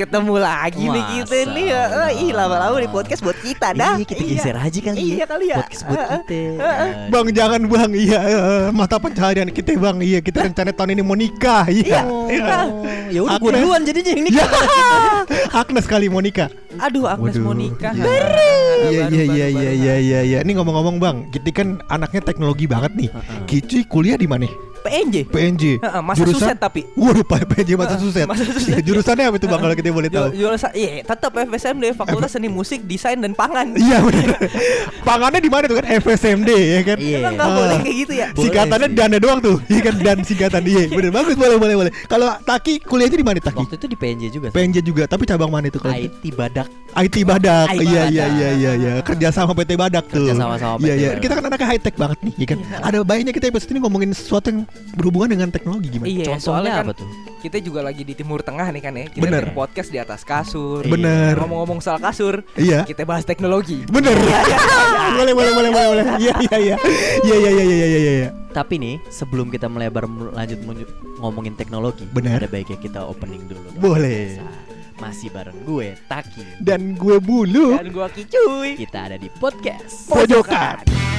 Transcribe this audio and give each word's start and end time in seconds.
Ketemu 0.00 0.34
lagi 0.40 0.84
nih 0.88 1.04
kita 1.12 1.38
Masa? 1.44 1.52
nih. 1.52 1.66
Eh, 1.68 2.10
ih 2.24 2.30
lama-lama 2.32 2.76
di 2.80 2.88
podcast 2.88 3.20
buat 3.20 3.36
kita 3.36 3.76
dah. 3.76 4.00
Iya, 4.00 4.06
kita 4.06 4.22
geser 4.24 4.56
aja 4.56 4.78
kali 4.80 4.96
ya. 4.96 5.04
Iya 5.12 5.24
kali 5.28 5.44
ya. 5.46 5.56
Podcast 5.60 5.82
buat 5.84 6.00
kita. 6.24 6.40
Bang 7.12 7.26
jangan 7.30 7.60
bang 7.62 7.90
iya 7.92 8.18
eh, 8.24 8.64
mata 8.72 8.96
pencaharian 8.96 9.48
kita 9.52 9.76
bang 9.76 9.96
iya 10.00 10.18
kita 10.18 10.48
rencana 10.48 10.72
tahun 10.72 10.96
ini 10.96 11.02
mau 11.04 11.12
nikah 11.14 11.68
iya. 11.68 12.00
Iya. 12.30 12.58
Ya 13.12 13.20
udah 13.20 13.36
Agnes. 13.36 13.52
duluan 13.60 13.80
jadinya 13.84 14.10
yang 14.16 14.24
Ya. 14.24 14.26
nikah. 14.40 14.48
Agnes 15.52 15.84
kali 15.84 16.06
mau 16.08 16.22
nikah. 16.24 16.48
Aduh, 16.80 17.04
Agnes 17.04 17.36
Waduh. 17.36 17.44
mau 17.44 17.54
nikah. 17.54 17.92
Iya. 17.92 18.06
Iya 18.80 19.02
iya 19.12 19.24
iya 19.28 19.46
iya 19.50 19.70
iya 19.76 19.94
iya 20.00 20.20
iya. 20.24 20.38
Ini 20.40 20.52
ngomong-ngomong 20.56 20.96
bang, 20.96 21.16
kita 21.28 21.52
kan 21.52 21.68
anaknya 21.92 22.24
teknologi 22.24 22.64
banget 22.64 22.96
nih. 22.96 23.08
Kicuy 23.44 23.84
kuliah 23.84 24.16
di 24.16 24.24
mana? 24.24 24.48
PNJ. 24.80 25.16
PNJ. 25.28 25.64
Heeh, 25.78 26.00
masa 26.02 26.22
suset 26.24 26.56
tapi. 26.56 26.84
Waduh, 26.94 27.22
Pak 27.22 27.44
PNJ 27.46 27.70
masa 27.76 27.96
suset. 27.96 28.24
Massachusetts. 28.30 28.80
Jurusannya 28.80 29.24
apa 29.28 29.36
itu 29.36 29.46
bang 29.46 29.60
kalau 29.60 29.74
kita 29.74 29.88
boleh 29.90 30.08
tahu? 30.08 30.26
Jual 30.32 30.54
iya, 30.72 31.02
tetap 31.02 31.32
FSMD 31.32 31.84
Fakultas 31.94 32.30
Seni 32.32 32.48
Musik, 32.48 32.84
Desain 32.84 33.16
dan 33.16 33.32
Pangan. 33.32 33.76
Iya 33.76 34.00
benar. 34.00 34.38
Pangannya 35.08 35.40
di 35.40 35.50
mana 35.50 35.64
tuh 35.66 35.76
kan 35.80 35.86
FSMD 35.90 36.50
ya 36.50 36.80
kan? 36.84 36.96
Iya. 36.98 37.18
Emang 37.20 37.34
nggak 37.36 37.48
Ah. 37.50 37.56
boleh 37.56 37.76
kayak 37.82 37.96
gitu 37.96 38.12
ya? 38.14 38.26
Singkatannya 38.32 38.88
dana 38.92 39.16
doang 39.18 39.40
tuh, 39.40 39.56
iya 39.66 39.80
kan 39.82 39.94
dan 40.00 40.18
singkatan 40.22 40.62
iya. 40.64 40.84
Bener 40.88 41.10
bagus 41.10 41.34
boleh 41.36 41.56
boleh 41.56 41.74
boleh. 41.76 41.92
Kalau 42.06 42.28
Taki 42.40 42.80
kuliahnya 42.80 43.18
di 43.18 43.26
mana 43.26 43.38
Taki? 43.38 43.58
Waktu 43.60 43.76
itu 43.76 43.86
di 43.86 43.96
PNJ 43.96 44.22
juga 44.30 44.46
sih. 44.50 44.54
PNJ 44.56 44.76
juga, 44.80 45.02
tapi 45.04 45.24
cabang 45.26 45.50
mana 45.50 45.68
itu 45.68 45.78
kalau? 45.78 45.92
IT 45.94 46.24
Badak. 46.32 46.68
IT 46.90 47.16
Badak. 47.22 47.68
Iya 47.74 47.80
Badak. 47.80 48.10
iya 48.10 48.24
iya 48.26 48.48
iya 48.52 48.72
iya. 48.74 48.92
Kerja 49.02 49.28
sama 49.30 49.52
PT 49.52 49.74
Badak 49.74 50.04
tuh. 50.08 50.26
Kerja 50.26 50.34
sama 50.34 50.54
sama 50.56 50.76
Iya 50.80 50.94
PT 50.94 51.00
iya. 51.00 51.10
Kita 51.18 51.32
kan 51.36 51.44
anaknya 51.46 51.66
high 51.68 51.82
tech 51.82 51.94
banget 51.94 52.18
nih, 52.22 52.32
iya 52.36 52.46
kan. 52.46 52.58
Ada 52.80 52.96
baiknya 53.02 53.32
kita 53.32 53.46
episode 53.48 53.70
ini 53.70 53.80
ngomongin 53.80 54.10
sesuatu 54.10 54.46
yang 54.48 54.60
berhubungan 54.92 55.28
dengan 55.30 55.48
teknologi 55.48 55.88
gimana? 55.88 56.08
Iya, 56.08 56.24
Contohnya 56.30 56.42
soalnya 56.42 56.72
kan 56.76 56.86
apa 56.86 56.94
tuh? 56.96 57.08
kita 57.40 57.56
juga 57.58 57.80
lagi 57.80 58.02
di 58.02 58.12
Timur 58.12 58.40
Tengah 58.40 58.68
nih 58.68 58.82
kan 58.82 58.92
ya. 58.92 59.06
Kita 59.08 59.22
Bener. 59.24 59.44
podcast 59.52 59.88
di 59.88 59.98
atas 59.98 60.22
kasur. 60.22 60.84
Bener. 60.84 61.38
Ngomong-ngomong 61.38 61.80
soal 61.80 61.96
kasur, 61.96 62.44
Iya. 62.54 62.84
kita 62.84 63.02
bahas 63.04 63.24
teknologi. 63.24 63.82
Bener. 63.88 64.12
boleh 65.18 65.32
boleh 65.32 65.52
boleh 65.52 65.70
boleh 65.70 65.88
boleh. 65.88 66.04
Iya 66.18 66.34
iya 66.40 66.56
iya. 66.58 66.76
Iya 67.22 67.36
iya 67.36 67.50
iya 67.50 67.64
iya 67.64 67.86
iya 67.86 67.98
iya. 68.18 68.30
Tapi 68.50 68.76
nih, 68.76 68.98
sebelum 69.08 69.46
kita 69.46 69.70
melebar 69.70 70.10
mel- 70.10 70.34
lanjut 70.34 70.58
ngomongin 71.18 71.54
teknologi, 71.54 72.02
Benar. 72.10 72.42
ada 72.42 72.48
baiknya 72.50 72.76
kita 72.76 73.00
opening 73.06 73.46
dulu. 73.46 73.62
dong. 73.62 73.76
Boleh. 73.78 74.42
Masih 75.00 75.32
bareng 75.32 75.64
gue, 75.64 75.96
Taki. 76.04 76.60
Dan 76.60 76.92
gue 76.92 77.16
bulu 77.18 77.72
Dan 77.72 77.88
gua 77.88 78.12
kicuy. 78.12 78.76
Kita 78.76 79.08
ada 79.08 79.16
di 79.16 79.32
podcast. 79.32 80.12
pojokan. 80.12 81.09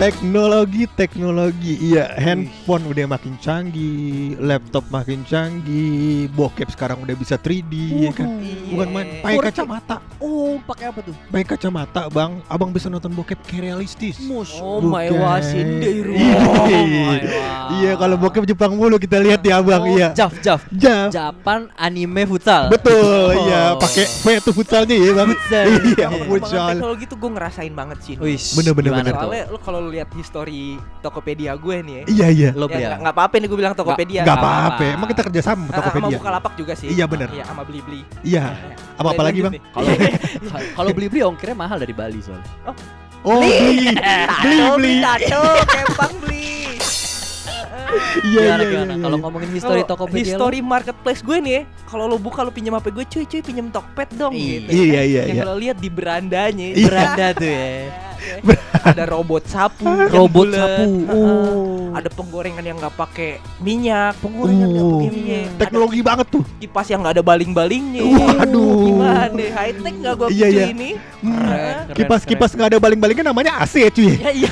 Teknologi, 0.00 0.88
teknologi, 0.90 1.76
iya 1.76 2.08
handphone 2.16 2.88
udah 2.88 3.04
makin 3.04 3.36
canggih, 3.36 4.32
laptop 4.40 4.88
makin 4.88 5.20
canggih, 5.22 6.24
bokep 6.32 6.72
sekarang 6.72 7.04
udah 7.04 7.12
bisa 7.12 7.36
3D, 7.36 7.68
ya 8.00 8.10
kan? 8.10 8.40
Bukan 8.72 8.88
main, 8.88 9.20
pakai 9.20 9.36
Kurang. 9.36 9.52
kacamata, 9.52 9.96
Oh, 10.16 10.56
pakai 10.64 10.88
apa 10.88 11.04
tuh? 11.04 11.12
pakai 11.28 11.44
kacamata, 11.46 12.08
bang, 12.08 12.40
abang 12.48 12.72
bisa 12.72 12.88
nonton 12.88 13.12
bokep 13.12 13.44
kayak 13.44 13.60
realistis. 13.68 14.16
Oh 14.56 14.80
my 14.80 15.04
Bukan. 15.04 15.20
wasinderu. 15.20 16.16
Iya. 16.16 16.36
Oh 16.48 16.64
my. 16.80 17.20
Iya, 17.70 17.94
kalau 17.94 18.18
bokep 18.18 18.42
Jepang 18.42 18.74
mulu 18.74 18.98
kita 18.98 19.20
lihat 19.20 19.44
ya, 19.44 19.60
abang, 19.60 19.84
Oh, 19.84 19.94
iya. 19.94 20.10
Jaf, 20.10 20.34
Jaf. 20.40 20.66
Jam. 20.72 21.06
Japan 21.06 21.70
anime 21.76 22.26
futsal. 22.26 22.66
Betul, 22.66 23.30
Oh. 23.36 23.46
iya, 23.46 23.76
pakai 23.76 24.08
V 24.08 24.24
itu 24.32 24.50
futsalnya 24.50 24.96
ya, 24.96 25.10
bang. 25.12 25.28
Futsal. 25.30 25.64
Iya, 25.68 25.78
Iya. 25.86 26.08
Futsal. 26.24 26.66
teknologi 26.72 27.04
tuh 27.04 27.16
gue 27.16 27.30
ngerasain 27.30 27.70
banget 27.70 27.98
sih. 28.02 28.14
Wih, 28.16 28.40
Bener, 28.56 28.72
bener, 28.74 28.90
tuh? 29.06 29.22
Soalnya 29.22 29.44
kalau 29.60 29.89
lu 29.90 29.98
lihat 29.98 30.06
history 30.14 30.78
Tokopedia 31.02 31.58
gue 31.58 31.76
nih 31.82 31.94
ya. 31.96 32.04
Iya, 32.06 32.26
iya. 32.30 32.50
Lo 32.54 32.70
Ya, 32.70 32.78
beli 32.78 32.84
nggak 32.86 33.02
apa? 33.02 33.10
apa-apa 33.10 33.34
nih 33.34 33.46
gue 33.50 33.58
bilang 33.58 33.74
Tokopedia. 33.74 34.22
Gak 34.22 34.24
Nggak 34.24 34.38
apa-apa, 34.38 34.62
apa-apa. 34.70 34.94
emang 34.94 35.08
kita 35.10 35.22
kerja 35.26 35.40
sama 35.42 35.50
Ah, 35.50 35.66
Sama 35.66 35.74
Tokopedia. 35.82 36.16
Bukalapak 36.16 36.52
juga 36.54 36.72
sih. 36.78 36.88
Iya, 36.88 37.04
bener. 37.04 37.28
Iya, 37.34 37.44
sama 37.44 37.62
beli-beli. 37.66 38.06
Iya. 38.22 38.54
Apa 38.94 39.08
apa 39.10 39.22
lagi, 39.26 39.38
bang? 39.42 39.52
Kalau 39.74 39.88
kalau 40.78 40.90
beli-beli 40.94 41.20
ongkirnya 41.26 41.56
mahal 41.58 41.76
dari 41.76 41.90
Bali 41.90 42.22
soalnya. 42.22 42.46
Oh, 43.20 43.42
beli, 43.42 43.90
beli, 44.40 44.56
beli. 44.70 44.92
Tato, 45.02 45.42
kempang 45.66 46.14
beli. 46.22 46.38
Iya, 48.22 48.54
iya, 48.54 48.86
iya. 48.86 48.96
Kalau 48.96 49.18
ngomongin 49.18 49.50
history 49.50 49.82
Tokopedia 49.82 50.22
history 50.30 50.62
marketplace 50.62 51.20
gue 51.20 51.36
nih 51.36 51.52
ya, 51.52 51.62
kalau 51.84 52.06
lo 52.06 52.16
buka 52.16 52.46
lo 52.46 52.54
pinjam 52.54 52.72
HP 52.72 52.94
gue, 52.94 53.04
cuy, 53.04 53.24
cuy 53.26 53.42
pinjam 53.42 53.66
Tokped 53.68 54.14
dong 54.14 54.30
Iya. 54.30 54.46
gitu. 54.46 54.68
Iya, 54.70 55.00
iya, 55.02 55.22
Yang 55.26 55.36
iya. 55.36 55.44
lo 55.44 55.54
lihat 55.58 55.76
di 55.76 55.90
berandanya. 55.90 56.66
Iya. 56.70 56.86
beranda 56.86 57.26
tuh 57.34 57.50
ya. 57.50 57.66
Ada 58.80 59.04
robot 59.06 59.44
sapu, 59.44 59.84
yang 59.84 60.08
Robot 60.10 60.46
bulet. 60.46 60.56
sapu. 60.56 60.88
Oh. 61.06 61.90
Ada 61.90 62.08
penggorengan 62.08 62.62
yang 62.62 62.76
nggak 62.76 62.94
pakai 62.94 63.30
minyak, 63.58 64.16
penggorengan 64.18 64.66
nggak 64.66 64.82
Oh, 64.82 64.92
pakai 64.96 65.10
minyak. 65.10 65.42
Ada 65.42 65.58
teknologi 65.58 66.00
banget 66.00 66.26
tuh. 66.28 66.42
kipas 66.56 66.86
yang 66.86 67.00
nggak 67.00 67.14
ada 67.14 67.24
baling-balingnya. 67.24 68.02
Waduh. 68.02 68.76
Gimana? 68.86 69.42
High 69.50 69.74
tech 69.76 69.94
nggak 69.96 70.14
gue 70.14 70.28
Iya, 70.30 70.46
iya. 70.48 70.64
ini? 70.70 70.90
Hmm, 71.20 71.36
Keren, 71.36 71.76
kipas 71.92 72.20
keren. 72.20 72.30
kipas 72.30 72.50
nggak 72.52 72.68
ada 72.70 72.78
baling-balingnya 72.78 73.26
namanya 73.26 73.52
AC 73.58 73.74
cuy. 73.90 74.16
Ya 74.20 74.30
iya. 74.30 74.50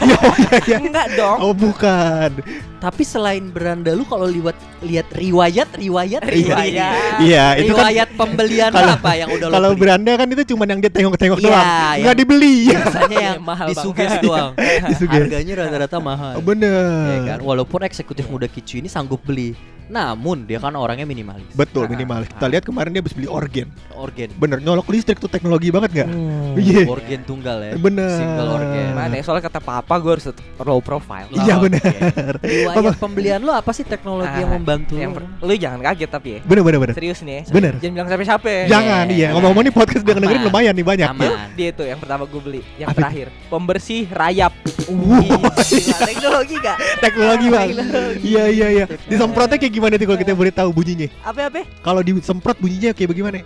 iya. 0.67 0.79
Enggak 0.79 1.06
dong. 1.15 1.39
Oh 1.41 1.53
bukan. 1.53 2.31
Tapi 2.79 3.03
selain 3.03 3.43
beranda 3.45 3.91
lu 3.91 4.05
kalau 4.05 4.25
lihat 4.25 4.55
lihat 4.81 5.11
riwayat 5.11 5.67
riwayat 5.75 6.23
Riwayat. 6.23 7.19
Iya 7.19 7.59
itu 7.59 7.75
kan 7.75 7.91
riwayat 7.91 8.09
pembelian 8.15 8.71
kalau- 8.71 8.95
apa 8.95 9.11
yang 9.15 9.29
udah 9.29 9.47
lo 9.47 9.53
kalau 9.53 9.71
beranda 9.75 10.12
kan 10.15 10.27
itu 10.29 10.43
cuma 10.49 10.62
yang 10.62 10.79
dia 10.79 10.87
tengok-tengok 10.89 11.39
Iya, 11.39 11.45
doang, 11.45 11.67
yang- 11.67 11.99
nggak 12.05 12.17
dibeli. 12.17 12.56
Biasanya 12.71 13.19
yang 13.19 13.43
Mahal 13.58 13.69
disuges 13.74 14.06
banget. 14.06 14.22
doang. 14.26 14.50
Disuges. 14.86 15.22
Harganya 15.26 15.54
rata-rata 15.58 15.98
mahal. 15.98 16.34
Oh, 16.38 16.44
bener. 16.44 16.70
Ya 17.10 17.19
kan? 17.28 17.38
Walaupun 17.42 17.82
eksekutif 17.82 18.24
muda 18.26 18.46
Kicu 18.46 18.78
ini 18.78 18.86
sanggup 18.86 19.19
beli, 19.20 19.58
namun 19.88 20.44
dia 20.44 20.60
kan 20.60 20.70
orangnya 20.72 21.02
minimalis. 21.02 21.48
Betul 21.50 21.88
minimalis. 21.88 22.28
Kita 22.28 22.46
lihat 22.46 22.62
kemarin 22.62 22.92
dia 22.92 23.00
habis 23.00 23.10
beli 23.10 23.26
organ. 23.26 23.66
Organ. 23.91 24.28
Bener 24.36 24.60
nyolok 24.60 24.86
listrik 24.86 25.19
tuh 25.19 25.26
teknologi 25.26 25.72
banget 25.72 25.91
nggak? 25.91 26.08
Hmm. 26.08 26.54
Iya. 26.54 26.84
Organ 26.86 27.20
tunggal 27.24 27.58
ya. 27.64 27.72
Bener. 27.74 28.12
Single 28.14 28.48
organ. 28.52 28.86
Mana 28.92 29.14
ya? 29.16 29.22
Soalnya 29.24 29.44
kata 29.48 29.58
papa 29.58 29.94
gue 29.98 30.12
harus 30.14 30.26
low 30.60 30.78
profile. 30.78 31.26
Iya, 31.32 31.56
Oh, 31.56 31.64
bener. 31.64 31.80
Riwayat 32.38 33.00
pembelian 33.00 33.40
lu 33.40 33.50
apa 33.50 33.72
sih 33.72 33.82
teknologi 33.82 34.28
yang 34.30 34.52
Ah, 34.52 34.56
membantu 34.60 34.94
Yang 34.94 35.10
lu? 35.40 35.54
jangan 35.56 35.80
kaget 35.82 36.10
tapi 36.12 36.28
ya. 36.36 36.40
Bener 36.44 36.62
bener 36.62 36.78
bener. 36.78 36.94
Serius 36.94 37.19
nih. 37.25 37.42
ya. 37.42 37.42
Bener. 37.48 37.72
Jangan 37.80 37.92
bilang 37.96 38.08
siapa-siapa. 38.12 38.48
Jangan 38.69 39.04
Iya. 39.08 39.16
iya. 39.16 39.28
Ngomong-ngomong 39.32 39.64
nih 39.64 39.75
podcast 39.75 40.02
udah 40.04 40.14
dengerin 40.20 40.42
lumayan 40.44 40.75
nih 40.76 40.86
banyak. 40.86 41.08
Aman. 41.08 41.26
Ya. 41.26 41.36
Dia 41.56 41.69
tuh 41.72 41.86
yang 41.88 41.98
pertama 41.98 42.22
gue 42.28 42.40
beli, 42.44 42.60
yang 42.76 42.92
Apa 42.92 43.08
itu? 43.08 43.32
Pembersih 43.48 44.09
rayap. 44.12 44.53
Gila, 44.88 45.53
teknologi 46.04 46.56
gak? 46.60 46.76
Teknologi 47.00 47.47
bang. 47.48 47.69
Iya 48.20 48.44
iya 48.48 48.69
iya. 48.72 48.84
Disemprotnya 49.09 49.56
kayak 49.56 49.72
gimana 49.72 49.94
tuh 49.97 50.06
kalau 50.09 50.20
kita 50.20 50.32
boleh 50.36 50.53
tahu 50.53 50.70
bunyinya? 50.72 51.09
Apa 51.25 51.48
apa? 51.48 51.64
Kalau 51.81 52.00
disemprot 52.04 52.56
bunyinya 52.60 52.92
kayak 52.92 53.08
bagaimana? 53.12 53.41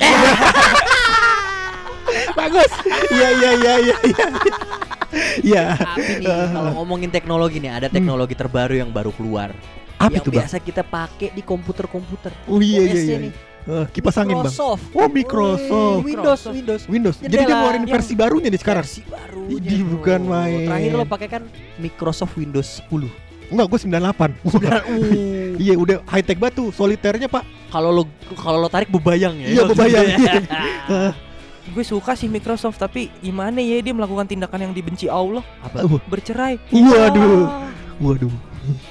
Bagus. 2.38 2.70
Iya 3.10 3.28
iya 3.36 3.50
iya 3.58 3.74
iya 3.78 3.96
iya. 4.06 4.26
Iya. 5.42 5.64
Tapi 5.74 6.22
nih 6.22 6.30
kalau 6.30 6.70
ngomongin 6.82 7.10
teknologi 7.10 7.58
nih 7.58 7.74
ada 7.74 7.88
teknologi 7.90 8.34
terbaru 8.38 8.78
yang 8.78 8.90
baru 8.94 9.10
keluar. 9.14 9.50
Apa 10.00 10.16
yang 10.16 10.24
itu 10.24 10.30
bang? 10.32 10.46
biasa 10.46 10.56
kita 10.62 10.82
pakai 10.86 11.34
di 11.34 11.42
komputer-komputer. 11.44 12.32
Oh 12.48 12.62
iya 12.62 12.86
iya 12.86 13.02
iya. 13.02 13.16
nih. 13.28 13.49
Eh, 13.60 13.84
kipas 13.92 14.16
angin 14.16 14.40
bang. 14.40 14.48
Microsoft. 14.48 14.84
Oh 14.92 15.08
Microsoft. 15.08 16.00
Windows, 16.02 16.42
Windows. 16.48 16.82
Windows. 16.88 17.16
Jadi 17.20 17.28
dia 17.28 17.44
Jendela. 17.44 17.56
ngeluarin 17.60 17.84
versi 17.84 18.12
barunya 18.16 18.48
nih 18.48 18.60
sekarang. 18.60 18.84
Versi 18.84 19.02
baru. 19.04 19.44
Idih, 19.50 19.80
bukan 19.84 20.20
main. 20.24 20.64
Terakhir 20.64 20.92
lo 20.94 21.04
pakai 21.04 21.28
kan 21.28 21.42
Microsoft 21.76 22.34
Windows 22.34 22.80
10. 22.88 23.10
Enggak, 23.50 23.66
gue 23.66 23.78
98. 23.82 24.30
Wah, 24.46 24.80
Uh, 24.86 25.58
Iya 25.64 25.74
udah 25.76 25.96
high 26.08 26.24
tech 26.24 26.38
batu, 26.38 26.72
soliternya 26.72 27.28
pak. 27.28 27.44
Kalau 27.68 27.92
lo 27.92 28.02
kalau 28.32 28.62
lo 28.62 28.68
tarik 28.70 28.88
bebayang 28.88 29.36
ya. 29.36 29.46
Iya 29.50 29.62
bebayang. 29.68 30.06
Gue 31.70 31.86
suka 31.86 32.18
sih 32.18 32.26
Microsoft 32.26 32.82
tapi 32.82 33.12
gimana 33.22 33.62
ya 33.62 33.78
dia 33.78 33.94
melakukan 33.94 34.26
tindakan 34.26 34.66
yang 34.66 34.72
dibenci 34.74 35.06
Allah, 35.06 35.44
Apa? 35.62 35.86
Uh, 35.86 36.02
bercerai. 36.10 36.58
Waduh. 36.72 37.46
Ah, 37.46 37.70
Waduh, 38.00 38.32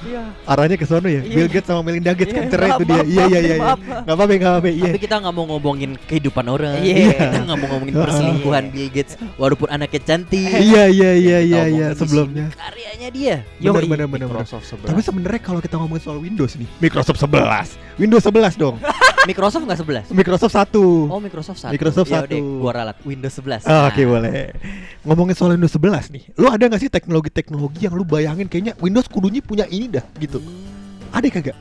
Iya. 0.02 0.24
arahnya 0.50 0.76
ke 0.76 0.86
sono 0.90 1.06
ya. 1.06 1.22
Iya. 1.22 1.36
Bill 1.36 1.50
Gates 1.50 1.68
sama 1.70 1.82
Melinda 1.86 2.12
Gates 2.18 2.34
kan 2.34 2.44
Iya, 2.46 2.52
cerai 2.52 2.70
maaf, 2.70 2.80
itu 2.82 2.86
dia. 2.90 3.04
Iya 3.04 3.06
iya 3.06 3.40
iya. 3.40 3.40
iya. 3.40 3.56
Enggak 3.78 4.16
apa-apa, 4.18 4.34
enggak 4.34 4.52
apa-apa. 4.52 4.70
Iya. 4.70 4.90
Tapi 4.90 5.00
kita 5.00 5.16
nggak 5.22 5.34
mau 5.36 5.46
ngomongin 5.46 5.92
kehidupan 6.10 6.46
orang. 6.50 6.74
Iya. 6.82 7.18
Kita 7.20 7.40
nggak 7.46 7.58
mau 7.62 7.68
ngomongin 7.78 7.94
perselingkuhan 7.96 8.64
Bill 8.74 8.90
Gates 8.90 9.14
walaupun 9.38 9.68
anaknya 9.70 10.02
cantik. 10.02 10.50
Iya 10.50 10.84
iya 10.90 11.12
iya 11.16 11.38
iya 11.46 11.64
iya 11.70 11.88
sebelumnya. 11.94 12.50
sini 12.50 12.89
Karyanya 13.00 13.08
HP-nya 13.08 13.10
dia. 13.10 13.36
Bener, 13.60 13.64
Yoi. 13.64 13.88
bener, 13.88 14.08
bener, 14.08 14.28
bener. 14.28 14.44
Microsoft 14.44 14.66
11. 14.68 14.92
Tapi 14.92 15.02
sebenarnya 15.02 15.42
kalau 15.42 15.60
kita 15.64 15.76
ngomongin 15.80 16.04
soal 16.04 16.20
Windows 16.20 16.54
nih, 16.60 16.68
Microsoft 16.84 17.20
11, 17.20 17.80
Windows 17.96 18.24
11 18.28 18.60
dong, 18.60 18.76
Microsoft 19.30 19.64
nggak 19.64 19.80
11? 20.12 20.16
Microsoft 20.16 20.54
1 20.56 20.76
Oh 21.08 21.20
Microsoft 21.20 21.60
1 21.62 21.72
Microsoft 21.72 22.10
Ya 22.10 22.24
satu. 22.24 22.36
udah, 22.36 22.40
gua 22.60 22.72
ralat 22.76 22.98
Windows 23.04 23.34
11 23.36 23.64
Ah, 23.68 23.88
Oke 23.88 24.04
Nah, 24.04 24.08
boleh. 24.10 24.52
Ngomongin 25.04 25.36
soal 25.36 25.56
Windows 25.56 25.74
11 25.76 26.12
nih, 26.12 26.24
lu 26.36 26.48
ada 26.48 26.64
nggak 26.68 26.82
sih 26.84 26.92
teknologi-teknologi 26.92 27.88
yang 27.88 27.96
lu 27.96 28.04
bayangin 28.04 28.48
kayaknya 28.52 28.76
Windows 28.80 29.08
kudunya 29.08 29.40
punya 29.40 29.64
ini 29.68 29.88
dah 29.92 30.04
gitu? 30.20 30.40
hmm, 30.44 31.16
Ada 31.16 31.28
kagak? 31.32 31.58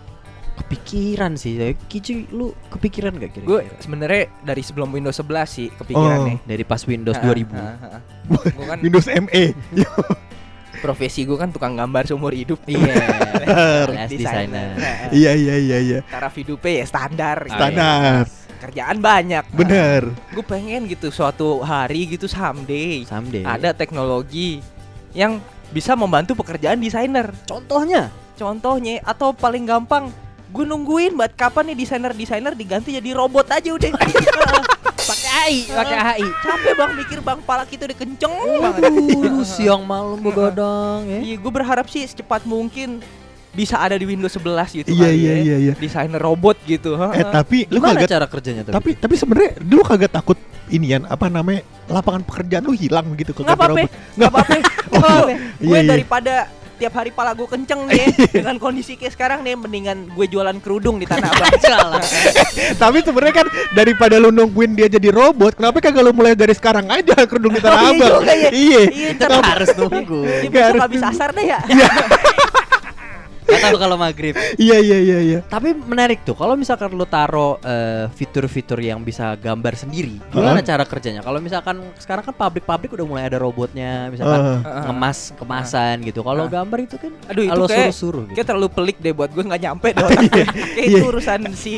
Kepikiran 0.58 1.38
sih. 1.38 1.54
Kici 1.86 2.26
lu 2.34 2.50
kepikiran 2.68 3.14
gak 3.14 3.30
kira-kira? 3.30 3.46
Gue 3.46 3.60
sebenarnya 3.78 4.26
dari 4.42 4.62
sebelum 4.66 4.90
Windows 4.90 5.14
11 5.14 5.46
sih 5.46 5.70
kepikirannya. 5.70 6.42
Dari 6.44 6.64
pas 6.66 6.82
Windows 6.82 7.14
Ah, 7.14 7.24
2000 7.24 7.46
ah, 7.54 7.62
ah, 7.62 7.86
ah. 7.94 8.00
Gua 8.58 8.66
kan 8.74 8.78
Windows. 8.82 9.06
ME. 9.06 9.44
profesi 10.78 11.26
gue 11.26 11.34
kan 11.34 11.50
tukang 11.50 11.74
gambar 11.74 12.06
seumur 12.06 12.32
hidup. 12.32 12.62
Iya 12.64 12.78
Desainer. 13.44 13.86
Alias 13.88 14.10
desainer 14.10 14.68
Nah, 14.74 14.96
Iya 15.10 15.32
iya 15.34 15.54
iya 15.58 15.78
iya. 15.78 15.98
Taraf 16.06 16.34
hidupnya 16.34 16.82
ya 16.82 16.84
standar. 16.86 17.36
gitu. 17.44 17.54
Standar. 17.58 18.24
Kerjaan 18.58 18.96
banyak. 18.98 19.44
Bener. 19.54 20.02
Gue 20.34 20.44
pengen 20.46 20.86
gitu 20.86 21.14
suatu 21.14 21.62
hari 21.62 22.10
gitu 22.10 22.26
someday 22.26 23.06
Someday 23.06 23.46
ada 23.46 23.70
teknologi 23.70 24.58
yang 25.14 25.38
bisa 25.70 25.94
membantu 25.94 26.34
pekerjaan 26.38 26.78
desainer. 26.78 27.30
Contohnya 27.44 28.10
Contohnya 28.38 29.02
atau 29.02 29.34
paling 29.34 29.66
gampang 29.66 30.14
gue 30.48 30.64
nungguin 30.64 31.18
buat 31.18 31.34
kapan 31.34 31.74
nih 31.74 31.76
desainer-desainer 31.84 32.54
diganti 32.54 32.94
jadi 32.94 33.10
robot 33.12 33.50
aja 33.50 33.68
udah. 33.74 33.90
AI 35.40 35.54
Pakai 35.66 35.96
AI 35.96 36.28
Capek 36.38 36.72
bang 36.74 36.90
mikir 36.94 37.18
bang 37.20 37.38
pala 37.40 37.62
kita 37.64 37.82
udah 37.84 37.96
kenceng 37.96 38.34
banget. 38.58 38.82
Aduh, 38.84 39.44
siang 39.44 39.82
malam 39.88 40.18
begadang 40.18 41.06
ya. 41.06 41.20
Iya, 41.22 41.36
gue 41.36 41.52
berharap 41.52 41.86
sih 41.86 42.02
secepat 42.02 42.42
mungkin 42.44 42.98
bisa 43.50 43.74
ada 43.74 43.94
di 43.94 44.04
Windows 44.04 44.30
11 44.30 44.70
gitu 44.76 44.88
Iya 44.92 45.08
kali 45.08 45.16
iya 45.16 45.32
ya. 45.32 45.34
iya 45.36 45.56
iya. 45.60 45.72
Desainer 45.74 46.20
robot 46.20 46.58
gitu. 46.62 46.94
Eh 46.94 47.24
tapi 47.24 47.66
lu 47.66 47.78
Gimana 47.78 47.96
kagak 47.96 48.08
cara 48.08 48.26
kerjanya 48.26 48.62
tapi? 48.62 48.72
tapi 48.72 48.90
tapi 48.94 49.14
sebenarnya 49.14 49.50
lu 49.64 49.82
kagak 49.82 50.12
takut 50.12 50.38
inian 50.68 51.02
apa 51.04 51.26
namanya 51.26 51.64
lapangan 51.86 52.22
pekerjaan 52.22 52.62
lu 52.62 52.72
hilang 52.72 53.08
gitu 53.14 53.32
ke 53.32 53.40
Nggak 53.42 53.56
apa-apa. 53.56 53.72
robot? 53.74 53.90
Nggak 54.14 54.30
apa-apa. 54.30 54.54
Apa-apa. 54.88 55.30
Gue 55.58 55.68
Iya, 55.68 55.78
iya. 55.78 55.90
daripada 55.90 56.34
tiap 56.78 56.94
hari 56.94 57.10
pala 57.10 57.34
gue 57.34 57.44
kenceng 57.50 57.90
nih 57.90 58.06
dengan 58.38 58.56
kondisi 58.62 58.94
kayak 58.94 59.12
sekarang 59.18 59.42
nih 59.42 59.58
mendingan 59.58 60.06
gue 60.14 60.26
jualan 60.30 60.54
kerudung 60.62 61.02
di 61.02 61.04
tanah 61.10 61.28
abang. 61.28 62.00
Tapi 62.82 62.98
sebenarnya 63.02 63.34
kan 63.44 63.46
daripada 63.74 64.16
lu 64.22 64.30
nungguin 64.30 64.78
dia 64.78 64.86
jadi 64.86 65.10
robot, 65.10 65.58
kenapa 65.58 65.82
kagak 65.82 66.06
lu 66.06 66.14
mulai 66.14 66.38
dari 66.38 66.54
sekarang 66.54 66.86
aja 66.88 67.26
kerudung 67.26 67.58
di 67.58 67.60
tanah 67.64 67.80
iya 67.82 67.90
abang? 67.90 68.22
ya. 68.22 68.50
Iya. 68.54 68.82
Iya, 68.88 69.10
harus 69.42 69.68
nunggu. 69.74 70.20
Besok 70.48 70.62
harus 70.62 70.82
habis 70.86 71.02
asar 71.02 71.30
deh 71.34 71.44
ya. 71.50 71.58
Gak 73.48 73.60
tahu 73.64 73.76
kalau 73.78 73.96
maghrib. 73.96 74.36
Iya 74.54 74.76
iya 74.76 74.98
iya 74.98 75.18
iya. 75.20 75.38
Tapi 75.42 75.72
menarik 75.72 76.20
tuh 76.20 76.32
kalau 76.32 76.52
misalkan 76.52 76.90
lu 76.90 77.04
taruh 77.04 77.56
eh, 77.60 78.04
fitur-fitur 78.10 78.76
yang 78.78 79.00
bisa 79.00 79.32
gambar 79.34 79.72
sendiri, 79.74 80.20
gimana 80.28 80.58
Heeh. 80.58 80.66
cara 80.66 80.84
kerjanya? 80.84 81.20
Kalau 81.20 81.38
misalkan 81.38 81.80
sekarang 81.96 82.22
kan 82.22 82.34
pabrik-pabrik 82.34 82.92
udah 82.92 83.06
mulai 83.06 83.24
ada 83.24 83.38
robotnya, 83.38 84.08
misalkan 84.08 84.60
Heeh. 84.60 84.82
ngemas 84.84 85.18
kemasan 85.34 86.04
gitu. 86.04 86.20
Kalau 86.20 86.44
Ah. 86.44 86.52
gambar 86.54 86.78
itu 86.82 86.96
kan 86.96 87.12
Aduh 87.26 87.42
itu 87.42 87.50
kalau 87.50 87.66
kayak 87.66 87.88
suruh-suruh 87.88 88.22
gitu. 88.26 88.36
Kayak 88.36 88.46
terlalu 88.46 88.68
pelik 88.68 88.96
deh 88.98 89.12
buat 89.12 89.30
gue 89.30 89.42
nggak 89.42 89.62
nyampe 89.62 89.88
deh 89.90 90.04
otaknya. 90.06 90.44
Kayak 90.44 90.84
itu 90.84 90.92
Iya. 90.94 91.08
urusan 91.08 91.40
si 91.54 91.72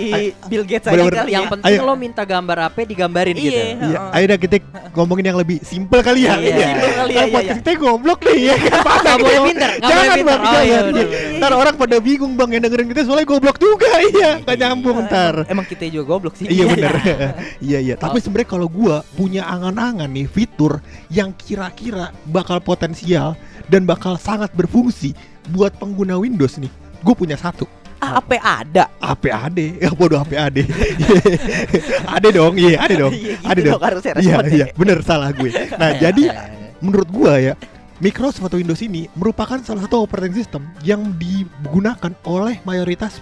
Bill 0.46 0.64
Gates 0.64 0.84
aja 0.84 0.92
Bener-bener. 0.92 1.18
kali 1.20 1.30
yang 1.30 1.46
ya. 1.46 1.50
penting 1.50 1.72
Ayo. 1.72 1.86
lo 1.86 1.94
minta 1.94 2.22
gambar 2.24 2.58
apa 2.64 2.78
digambarin 2.82 3.34
Iya. 3.34 3.40
gitu. 3.40 3.60
Iya, 3.86 3.98
ayo 4.10 4.24
dah 4.26 4.38
kita 4.38 4.56
ngomongin 4.92 5.24
yang 5.24 5.38
lebih 5.38 5.56
simpel 5.60 6.00
kali 6.00 6.26
ya. 6.26 6.34
Iya, 6.34 6.50
simpel 6.66 6.90
kali 6.92 7.12
ya, 7.12 7.20
Kan 7.20 7.28
iya, 7.28 7.40
iya. 7.40 7.54
kita 7.56 7.70
goblok 7.76 8.18
nih 8.22 8.38
ya. 8.42 8.54
Nggak 8.58 9.16
boleh 9.16 9.38
boleh 9.40 9.54
Jangan 9.80 10.04
pinter. 10.10 10.24
bang, 10.26 10.40
Oh, 10.40 10.62
iya, 10.62 10.78
jangan. 10.80 11.59
Iya. 11.60 11.68
orang 11.68 11.76
pada 11.76 11.96
bingung 12.00 12.32
bang 12.40 12.50
yang 12.56 12.62
dengerin 12.64 12.88
kita 12.88 13.04
soalnya 13.04 13.28
goblok 13.28 13.60
juga 13.60 13.90
iya, 14.16 14.40
nggak 14.40 14.56
nyambung 14.56 14.96
ntar. 15.04 15.44
Emang 15.44 15.68
kita 15.68 15.84
juga 15.92 16.16
goblok 16.16 16.34
sih. 16.40 16.48
Iya 16.48 16.64
bener 16.72 16.94
Iya 17.68 17.78
iya 17.84 17.94
Tapi 18.00 18.16
sebenarnya 18.24 18.48
kalau 18.48 18.66
gua 18.72 19.04
punya 19.12 19.44
angan-angan 19.44 20.08
nih 20.08 20.24
fitur 20.24 20.80
yang 21.12 21.36
kira-kira 21.36 22.16
bakal 22.32 22.64
potensial 22.64 23.36
dan 23.68 23.84
bakal 23.84 24.16
sangat 24.16 24.48
berfungsi 24.56 25.12
buat 25.52 25.76
pengguna 25.76 26.16
Windows 26.16 26.56
nih. 26.56 26.72
Gue 27.04 27.12
punya 27.12 27.36
satu. 27.36 27.68
Ah, 28.00 28.16
apa 28.16 28.40
ada? 28.40 28.88
APAD. 28.96 29.76
Ya 29.76 29.92
bodoh 29.92 30.24
APAD. 30.24 30.64
ada 32.16 32.28
dong, 32.32 32.56
iya 32.56 32.80
ada 32.80 32.94
dong. 32.96 33.12
Iya, 33.12 33.36
gitu 33.36 33.44
ada 33.44 33.60
dong. 33.60 33.72
dong 33.76 33.82
harusnya 33.84 34.12
Iya 34.24 34.36
iya 34.48 34.66
bener 34.72 35.04
salah 35.04 35.30
gue. 35.36 35.52
Nah 35.76 35.90
jadi 36.08 36.24
menurut 36.80 37.08
gua 37.12 37.36
ya 37.36 37.54
Microsoft 38.00 38.42
atau 38.42 38.56
Windows 38.56 38.80
ini 38.80 39.06
merupakan 39.12 39.60
salah 39.60 39.84
satu 39.84 40.00
operating 40.00 40.32
system 40.34 40.64
yang 40.80 41.12
digunakan 41.14 42.12
oleh 42.24 42.56
mayoritas 42.62 43.20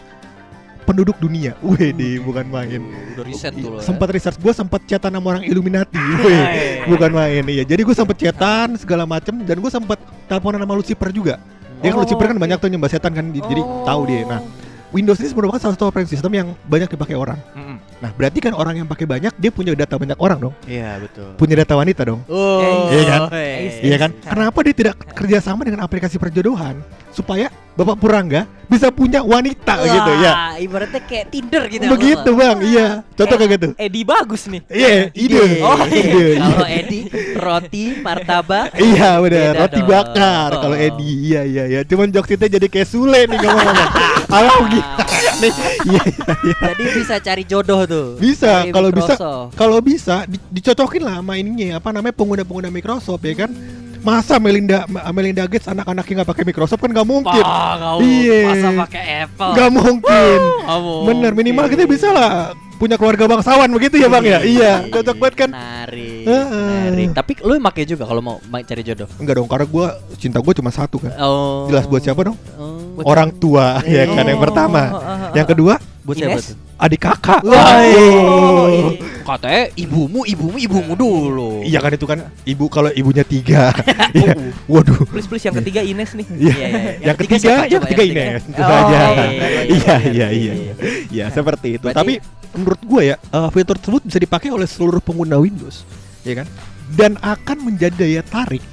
penduduk 0.85 1.19
dunia. 1.19 1.53
Wede, 1.67 2.17
bukan 2.19 2.47
main. 2.47 2.81
Udah 3.13 3.25
riset 3.27 3.53
tuh 3.53 3.69
lo. 3.69 3.77
ya. 3.77 3.85
Sempat 3.85 4.09
research 4.09 4.39
gue 4.39 4.53
sempat 4.53 4.81
chatan 4.87 5.13
sama 5.13 5.27
orang 5.33 5.45
Illuminati. 5.45 5.99
Weh, 6.23 6.43
bukan 6.87 7.11
main 7.11 7.45
iya. 7.45 7.63
Jadi 7.63 7.83
gue 7.83 7.93
sempat 7.93 8.17
chatan 8.17 8.79
segala 8.79 9.05
macem 9.05 9.35
dan 9.43 9.59
gue 9.59 9.69
sempat 9.69 9.99
teleponan 10.25 10.63
sama 10.63 10.75
Lucifer 10.75 11.11
juga. 11.11 11.35
Dia 11.79 11.91
kan 11.91 11.99
Oh, 11.99 12.03
Lucifer 12.03 12.27
kan 12.27 12.39
banyak 12.39 12.57
tuh 12.57 12.69
nyembah 12.69 12.89
setan 12.89 13.13
kan 13.13 13.27
di- 13.29 13.39
jadi 13.41 13.61
Oh. 13.61 13.83
tahu 13.85 14.01
dia. 14.07 14.23
Nah, 14.25 14.41
Windows 14.89 15.21
ini 15.21 15.29
merupakan 15.31 15.61
salah 15.61 15.75
satu 15.77 15.87
operating 15.87 16.09
system 16.09 16.33
yang 16.33 16.49
banyak 16.65 16.89
dipakai 16.89 17.13
orang. 17.13 17.37
Mm-mm. 17.53 17.77
Nah, 17.99 18.11
berarti 18.15 18.39
kan 18.39 18.55
orang 18.55 18.79
yang 18.79 18.87
pakai 18.87 19.05
banyak 19.05 19.35
dia 19.35 19.51
punya 19.51 19.75
data 19.75 19.99
banyak 19.99 20.17
orang 20.17 20.39
dong. 20.41 20.55
Iya 20.65 20.97
betul. 20.97 21.29
Punya 21.37 21.55
data 21.59 21.75
wanita 21.75 22.03
dong. 22.07 22.21
Oh, 22.25 22.89
Iya 22.89 23.03
kan? 23.05 23.21
iya. 23.35 23.81
Iya 23.85 23.97
kan? 23.99 24.11
Kenapa 24.19 24.59
dia 24.63 24.73
tidak 24.73 24.95
kerjasama 25.13 25.61
dengan 25.63 25.83
aplikasi 25.83 26.17
perjodohan 26.17 26.81
supaya 27.11 27.51
Bapak 27.75 27.95
Purangga 27.97 28.43
bisa 28.67 28.91
punya 28.91 29.23
wanita 29.23 29.75
gitu 29.83 30.13
ya? 30.19 30.33
Wah, 30.33 30.55
Ibaratnya 30.57 31.01
kayak 31.01 31.27
Tinder 31.31 31.63
gitu. 31.69 31.85
Begitu 31.87 32.31
bang, 32.33 32.59
iya. 32.65 32.89
Contoh 33.13 33.35
Eh, 33.35 33.39
kayak 33.39 33.51
gitu. 33.55 33.69
Edi 33.77 34.01
bagus 34.03 34.43
nih. 34.47 34.63
Iya, 34.67 34.91
ide. 35.13 35.43
Oh, 35.63 35.79
iya. 35.85 36.01
ide. 36.01 36.27
Kalau 36.35 36.67
Edi 36.67 37.01
roti 37.35 37.85
martabak. 37.99 38.67
Iya 38.89 39.21
benar, 39.21 39.53
roti 39.59 39.79
dong. 39.79 39.87
bakar 39.87 40.51
kalau. 40.57 40.75
Edi. 40.75 41.11
Iya 41.29 41.41
iya 41.45 41.65
iya. 41.69 41.81
Cuman 41.85 42.09
jokes 42.09 42.31
kita 42.31 42.49
jadi 42.49 42.67
kayak 42.67 42.89
Sule 42.89 43.27
nih 43.27 43.37
ngomong-ngomong. 43.37 43.91
Nih? 44.29 45.53
Iya 45.89 46.03
iya. 46.05 46.57
Jadi 46.69 46.83
bisa 46.95 47.15
cari 47.19 47.43
jodoh 47.43 47.81
tuh. 47.85 48.07
Bisa, 48.19 48.69
kalau 48.69 48.91
bisa 48.91 49.15
kalau 49.55 49.79
bisa 49.81 50.17
di- 50.25 50.41
dicocokin 50.53 51.03
lah 51.03 51.15
sama 51.21 51.37
ininya 51.37 51.79
apa 51.79 51.89
namanya 51.91 52.15
pengguna-pengguna 52.15 52.69
Microsoft 52.69 53.25
ya 53.25 53.47
kan. 53.47 53.51
Masa 53.99 54.39
Melinda 54.39 54.87
Melinda 55.11 55.43
Gates 55.45 55.67
anak-anaknya 55.67 56.23
nggak 56.23 56.31
pakai 56.31 56.45
Microsoft 56.47 56.79
kan 56.79 56.91
nggak 56.93 57.09
mungkin. 57.09 57.45
Iya. 57.99 58.41
masa 58.47 58.69
pakai 58.87 59.03
Apple. 59.27 59.53
Nggak 59.57 59.71
mungkin. 59.75 60.39
Bener 61.05 61.33
minimal 61.35 61.67
kita 61.67 61.83
bisa 61.85 62.09
lah 62.13 62.31
punya 62.79 62.95
keluarga 62.95 63.27
bangsawan 63.27 63.67
begitu 63.75 63.99
ya 63.99 64.07
bang 64.07 64.23
ya. 64.23 64.39
Iya, 64.39 64.73
cocok 64.87 65.17
banget 65.19 65.35
kan. 65.35 65.51
Menarik. 65.51 66.23
Heeh. 66.23 66.71
menarik. 66.87 67.09
Tapi 67.11 67.33
lu 67.43 67.53
pakai 67.59 67.83
juga 67.85 68.07
kalau 68.07 68.23
mau 68.23 68.37
ma- 68.47 68.63
cari 68.63 68.87
jodoh. 68.87 69.11
Enggak 69.19 69.35
dong, 69.35 69.51
karena 69.51 69.67
gua 69.67 69.87
cinta 70.15 70.39
gua 70.39 70.55
cuma 70.55 70.71
satu 70.71 71.03
kan. 71.03 71.11
Oh. 71.19 71.67
Jelas 71.67 71.91
buat 71.91 71.99
siapa 71.99 72.23
dong? 72.23 72.39
Oh. 72.55 72.78
Orang 73.05 73.31
tua 73.35 73.79
ya 73.87 74.07
kan 74.07 74.25
yang 74.25 74.39
Oh. 74.39 74.45
pertama. 74.45 74.83
Yang 75.33 75.47
kedua 75.53 75.75
buat 76.03 76.17
siapa 76.17 76.41
tuh? 76.41 76.57
adik 76.79 77.01
kakak. 77.03 77.43
Oh, 77.43 77.53
Oh. 77.53 78.65
iya. 78.65 78.89
Katanya 79.21 79.65
ibumu, 79.75 80.25
ibumu, 80.25 80.57
ibumu 80.57 80.93
dulu. 80.95 81.51
Iya 81.61 81.79
kan 81.79 81.93
itu 81.93 82.07
kan 82.07 82.19
ibu 82.43 82.65
kalau 82.67 82.89
ibunya 82.91 83.23
tiga. 83.23 83.75
Iya. 84.17 84.33
Waduh. 84.65 85.05
Please 85.05 85.29
please 85.29 85.45
yang 85.45 85.59
ketiga 85.59 85.81
Ines 85.83 86.15
nih. 86.15 86.27
Iya. 86.31 86.39
Iya, 86.49 86.55
iya. 86.57 86.65
Yang 86.65 87.05
Yang 87.05 87.17
ketiga 87.19 87.37
ketiga, 87.37 87.53
siapa 87.53 87.67
yang 87.69 87.85
ketiga? 87.85 88.23
Ines. 88.25 88.43
Tentu 88.43 88.61
Oh, 88.61 88.69
saja. 88.69 88.97
iya, 88.97 89.19
Iya 89.21 89.47
iya, 89.69 89.97
iya 90.09 90.27
iya, 90.33 90.53
iya. 90.55 90.75
Ya 91.13 91.25
seperti 91.29 91.69
itu. 91.77 91.85
Berarti- 91.85 91.99
Tapi 91.99 92.15
menurut 92.51 92.81
gue 92.81 93.03
ya 93.05 93.17
eh, 93.19 93.49
fitur 93.53 93.77
tersebut 93.77 94.03
bisa 94.03 94.19
dipakai 94.19 94.49
oleh 94.49 94.65
seluruh 94.65 94.99
pengguna 94.99 95.37
Windows, 95.37 95.85
ya 96.23 96.41
kan? 96.41 96.47
Dan 96.89 97.21
akan 97.21 97.69
menjadi 97.69 97.93
daya 97.99 98.23
tarik 98.23 98.65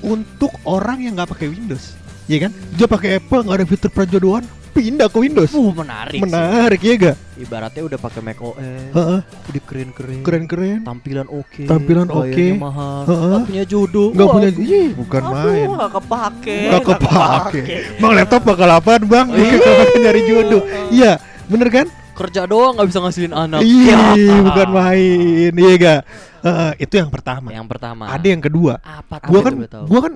untuk 0.00 0.48
orang 0.62 1.02
yang 1.02 1.12
nggak 1.12 1.28
pakai 1.28 1.50
Windows, 1.50 1.92
ya 2.28 2.38
kan? 2.46 2.52
Dia 2.76 2.86
pakai 2.86 3.08
Apple 3.18 3.42
nggak 3.42 3.56
ada 3.58 3.66
fitur 3.66 3.90
perjodohan, 3.90 4.44
pindah 4.70 5.08
ke 5.10 5.18
Windows. 5.18 5.50
Uh, 5.50 5.74
menarik. 5.74 6.14
sih. 6.14 6.22
Menarik 6.22 6.80
ya 6.84 6.94
gak? 6.94 7.16
Ibaratnya 7.38 7.82
udah 7.82 7.98
pakai 7.98 8.20
macOS. 8.22 8.60
Heeh. 8.94 9.20
Udah 9.24 9.62
keren-keren. 9.66 10.20
Keren-keren. 10.22 10.78
Tampilan 10.86 11.26
oke. 11.26 11.62
Tampilan 11.66 12.06
bayarnya 12.06 12.54
oke. 12.54 12.62
mahal. 12.62 13.00
Heeh. 13.08 13.26
Nggak 13.26 13.42
punya 13.48 13.64
jodoh. 13.66 14.08
Nggak 14.14 14.26
Wah, 14.28 14.34
punya, 14.34 14.48
ih, 14.54 14.88
bukan 14.94 15.22
main. 15.26 15.66
Aduh, 15.66 15.74
gak 15.74 15.92
kepake. 15.98 16.58
Gak 16.70 16.82
kepake. 16.86 17.62
Bang 17.98 18.12
laptop 18.14 18.42
bakal 18.46 18.68
apaan 18.70 19.02
bang? 19.08 19.26
Kalau 19.32 19.74
pakai 19.82 19.98
nyari 19.98 20.20
jodoh. 20.28 20.62
Iya, 20.94 21.12
bener 21.50 21.70
kan? 21.72 21.88
kerja 22.18 22.50
doang 22.50 22.74
nggak 22.74 22.88
bisa 22.90 22.98
ngasilin 22.98 23.30
anak. 23.30 23.62
Iya, 23.62 24.18
Ya. 24.18 24.42
bukan 24.42 24.68
main. 24.74 25.52
Iya 25.54 25.72
gak? 25.78 26.00
Heeh, 26.42 26.70
itu 26.82 26.94
yang 26.98 27.10
pertama. 27.14 27.54
Yang 27.54 27.66
pertama. 27.70 28.10
Ada 28.10 28.26
yang 28.26 28.42
kedua. 28.42 28.82
apa? 28.82 29.22
Gua 29.22 29.38
apa 29.38 29.46
kan, 29.46 29.54
gua 29.86 30.00
kan 30.02 30.14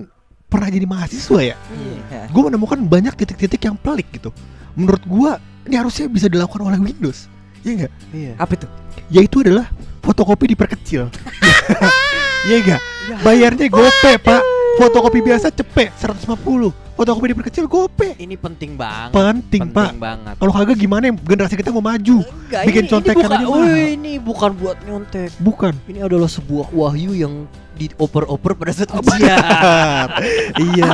pernah 0.53 0.69
jadi 0.69 0.85
mahasiswa 0.85 1.39
ya. 1.41 1.57
Iya. 1.57 2.29
Gue 2.29 2.43
menemukan 2.45 2.77
banyak 2.85 3.17
titik-titik 3.17 3.65
yang 3.65 3.73
pelik 3.73 4.05
gitu. 4.13 4.29
Menurut 4.77 5.01
gua 5.09 5.41
ini 5.65 5.75
harusnya 5.81 6.05
bisa 6.05 6.29
dilakukan 6.29 6.69
oleh 6.69 6.77
Windows. 6.77 7.25
Iya 7.65 7.89
gak? 7.89 7.93
Iya. 8.13 8.33
Apa 8.37 8.51
itu? 8.53 8.67
Yaitu 9.09 9.41
adalah 9.41 9.65
fotokopi 10.05 10.53
diperkecil. 10.53 11.09
Iya 12.43 12.75
gak? 12.75 12.81
Bayarnya 13.23 13.71
gope 13.71 14.19
pak. 14.19 14.43
Fotokopi 14.73 15.21
biasa 15.21 15.53
cepet 15.53 15.93
150. 16.01 16.73
Fotokopi 16.97 17.25
diperkecil 17.33 17.65
gope. 17.69 18.17
Ini 18.17 18.33
penting 18.37 18.73
banget. 18.73 19.13
Penting, 19.13 19.69
Pak. 19.69 19.97
banget. 19.97 20.35
Kalau 20.37 20.53
kagak 20.53 20.77
gimana 20.77 21.13
generasi 21.13 21.53
kita 21.57 21.69
mau 21.69 21.81
maju? 21.81 22.25
Enggak, 22.25 22.61
bikin 22.69 22.83
ini, 22.85 22.89
contekan 22.89 23.29
ini 23.29 23.45
bukan, 23.45 23.61
aja. 23.61 23.73
Wih, 23.73 23.85
ini 23.93 24.13
bukan 24.17 24.51
buat 24.57 24.77
nyontek. 24.85 25.29
Bukan. 25.41 25.73
Ini 25.89 25.99
adalah 26.05 26.29
sebuah 26.29 26.73
wahyu 26.73 27.13
yang 27.13 27.45
dioper-oper 27.73 28.53
pada 28.53 28.71
saat 28.73 28.89
ujian. 28.93 29.37
iya. 30.69 30.93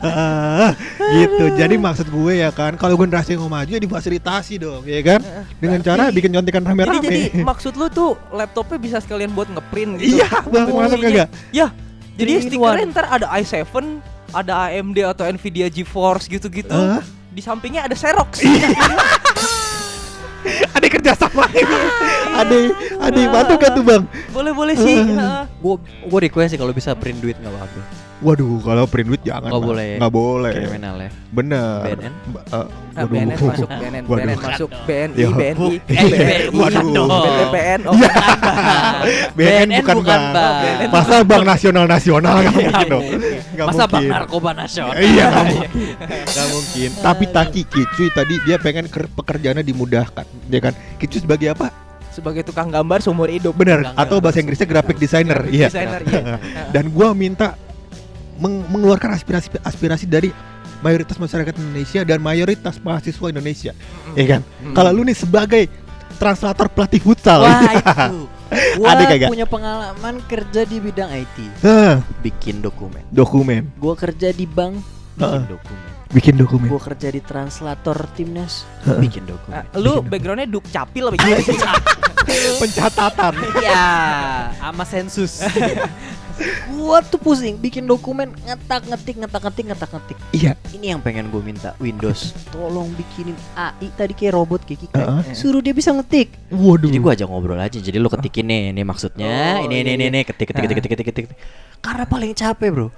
Ah, 0.00 0.70
gitu. 1.12 1.44
Jadi 1.56 1.76
maksud 1.76 2.08
gue 2.08 2.40
ya 2.40 2.48
kan, 2.52 2.76
kalau 2.80 2.96
generasi 2.96 3.36
yang 3.36 3.44
mau 3.44 3.52
maju 3.60 3.68
ya 3.68 3.80
difasilitasi 3.80 4.60
dong, 4.60 4.84
ya 4.88 5.00
kan? 5.04 5.20
Dengan 5.60 5.80
cara 5.84 6.08
bikin 6.08 6.32
contekan 6.32 6.64
Jadi 6.64 6.72
jadi 6.72 6.84
rame-rame. 6.88 7.44
maksud 7.44 7.76
lu 7.76 7.88
tuh 7.92 8.16
laptopnya 8.32 8.78
bisa 8.80 8.96
sekalian 9.04 9.32
buat 9.36 9.48
ngeprint 9.52 10.00
gitu. 10.00 10.20
Iya, 10.20 10.28
bang, 10.48 10.68
masuk 10.72 10.98
kagak? 11.04 11.28
Ya, 11.52 11.68
jadi 12.14 12.32
stikernya 12.46 12.86
ntar 12.94 13.06
ada 13.10 13.26
i7, 13.38 13.62
ada 14.34 14.52
AMD 14.70 14.98
atau 15.14 15.24
Nvidia 15.26 15.66
GeForce 15.70 16.30
gitu-gitu. 16.30 16.74
Hah? 16.74 17.02
Di 17.34 17.42
sampingnya 17.42 17.86
ada 17.86 17.94
Xerox. 17.98 18.38
Ada 20.76 20.86
kerja 20.92 21.12
sama 21.16 21.48
ini. 21.56 21.78
Ada, 22.36 22.56
ada 23.00 23.20
bantu 23.32 23.52
gak 23.56 23.72
tuh 23.72 23.80
bang? 23.80 24.04
boleh 24.28 24.52
boleh 24.52 24.74
sih. 24.76 25.00
Heeh. 25.00 25.42
Gue 25.56 25.80
gue 25.80 26.20
request 26.20 26.52
sih 26.52 26.60
kalau 26.60 26.76
bisa 26.76 26.92
print 26.92 27.16
duit 27.24 27.32
nggak 27.40 27.48
apa-apa. 27.48 27.80
Waduh, 28.16 28.62
kalau 28.62 28.86
print 28.86 29.06
duit 29.06 29.22
jangan. 29.22 29.50
Nggak 29.50 29.58
Bang. 29.58 29.68
boleh. 29.68 29.90
Nggak 29.98 30.12
boleh. 30.12 30.54
Kriminal 30.54 30.96
ya. 30.96 31.10
Bener. 31.28 31.80
BNN? 31.84 32.12
Eh, 32.46 32.66
Nah, 32.94 33.02
waduh. 33.02 33.10
BNN 33.10 33.34
masuk, 33.34 33.68
BNN, 33.68 34.02
Waduh. 34.06 34.14
BNN 34.22 34.38
masuk, 34.38 34.70
BNI, 34.86 35.18
Ya. 35.18 35.28
BNI, 35.28 35.68
Eh, 35.74 36.04
BNI 36.06 36.46
Waduh. 36.54 37.06
BPN, 37.34 37.80
oh, 37.84 37.92
Iya. 37.92 38.12
BNN 39.34 39.66
BNN 39.66 39.68
bukan 39.82 39.96
bukan 39.98 40.20
bang. 40.30 40.32
bang. 40.32 40.90
Masa 40.90 41.14
bank 41.20 41.42
nasional 41.44 41.84
nasional 41.84 42.34
nggak 42.38 42.54
Iya, 42.54 42.62
mungkin 42.64 42.86
dong. 42.86 43.02
mungkin. 43.02 43.18
Nggak 43.50 43.66
Masa 43.66 43.82
bang 43.82 43.90
mungkin. 43.90 44.12
narkoba 44.14 44.50
nasional? 44.54 44.94
Iya 44.96 45.24
nggak 45.26 45.44
mungkin. 45.44 45.70
Nggak 46.24 46.46
mungkin. 46.48 46.90
Tapi 47.00 47.24
Taki 47.26 47.62
Kicuy 47.64 48.08
tadi 48.10 48.34
dia 48.40 48.56
pengen 48.56 48.86
ker- 48.86 49.10
pekerjaannya 49.10 49.64
dimudahkan, 49.64 50.26
ya 50.46 50.60
kan? 50.60 50.72
Kicuy 50.96 51.18
sebagai 51.20 51.50
apa? 51.50 51.68
sebagai 52.06 52.46
tukang 52.46 52.70
gambar 52.70 53.02
seumur 53.02 53.26
hidup. 53.26 53.58
Bener. 53.58 53.82
Tukang 53.82 53.98
Atau 53.98 54.22
bahasa 54.22 54.38
Inggrisnya 54.38 54.70
graphic 54.70 54.96
designer. 54.96 55.50
Iya. 55.50 55.66
Desainer, 55.66 55.98
iya. 56.06 56.38
Dan 56.70 56.94
gua 56.94 57.10
minta 57.10 57.58
meng- 58.36 58.66
mengeluarkan 58.68 59.12
aspirasi 59.12 59.48
aspirasi 59.60 60.04
dari 60.04 60.30
mayoritas 60.80 61.16
masyarakat 61.16 61.54
Indonesia 61.54 62.00
dan 62.02 62.18
mayoritas 62.18 62.76
mahasiswa 62.78 63.26
Indonesia, 63.26 63.72
ya 64.12 64.24
kan? 64.28 64.40
Mm. 64.60 64.74
Kalau 64.74 64.90
lu 64.90 65.02
nih 65.02 65.16
sebagai 65.16 65.62
translator 66.14 66.68
pelatih 66.68 67.00
futsal, 67.00 67.40
Wah 67.40 67.72
itu. 67.74 68.28
Gua 68.76 68.86
Ada 68.88 69.02
kagak? 69.08 69.28
punya 69.28 69.46
pengalaman 69.46 70.22
kerja 70.24 70.62
di 70.62 70.78
bidang 70.78 71.10
IT, 71.10 71.36
Hah, 71.60 71.98
bikin 72.20 72.60
dokumen. 72.60 73.02
dokumen, 73.08 73.66
Gua 73.74 73.94
kerja 73.94 74.30
di 74.30 74.44
bank, 74.44 74.78
bikin 75.14 75.20
Heeh. 75.20 75.42
dokumen. 75.48 75.88
bikin 76.12 76.34
dokumen. 76.36 76.68
Gua 76.68 76.78
kerja 76.78 77.08
di 77.08 77.18
translator 77.18 77.98
timnas, 78.14 78.62
bikin 79.00 79.24
dokumen. 79.24 79.58
Ah, 79.58 79.66
lu 79.74 79.98
backgroundnya 80.00 80.46
duk 80.46 80.62
capil 80.68 81.08
apa 81.08 81.16
gimana 81.16 81.42
sih? 81.42 81.58
Pencatatan. 82.62 83.34
Iya, 83.58 83.84
sama 84.54 84.84
sensus. 84.84 85.42
gua 86.74 86.98
tuh 87.00 87.20
pusing 87.20 87.54
bikin 87.58 87.86
dokumen 87.86 88.34
ngetak 88.42 88.86
ngetik 88.90 89.16
ngetak 89.22 89.42
ngetik 89.46 89.64
ngetak 89.70 89.90
ngetik. 89.94 90.18
Iya. 90.34 90.52
Ini 90.74 90.96
yang 90.96 91.00
pengen 91.00 91.30
gue 91.30 91.42
minta 91.42 91.78
Windows. 91.78 92.34
Tolong 92.50 92.90
bikinin 92.98 93.38
AI 93.54 93.88
tadi 93.94 94.12
kayak 94.12 94.34
robot 94.34 94.66
kayak 94.66 94.88
Kika. 94.88 94.98
Heeh. 94.98 95.34
Suruh 95.36 95.62
dia 95.62 95.70
bisa 95.70 95.94
ngetik. 95.94 96.34
Waduh. 96.50 96.90
Jadi 96.90 96.98
gua 96.98 97.12
ajak 97.14 97.28
ngobrol 97.30 97.60
aja. 97.60 97.78
Jadi 97.78 97.96
lu 97.96 98.10
ketikin 98.10 98.46
nih, 98.50 98.62
ini 98.74 98.82
maksudnya, 98.82 99.62
Oh, 99.62 99.70
ini 99.70 99.86
ini 99.86 99.94
iya, 99.94 99.94
ini 99.94 100.04
iya. 100.06 100.10
ini 100.10 100.20
ketik 100.26 100.50
ketik 100.50 100.62
ketik 100.66 100.76
ketik 100.82 100.90
ketik 100.90 101.06
ketik. 101.06 101.26
Karena 101.78 102.04
paling 102.08 102.32
capek, 102.34 102.68
Bro. 102.72 102.88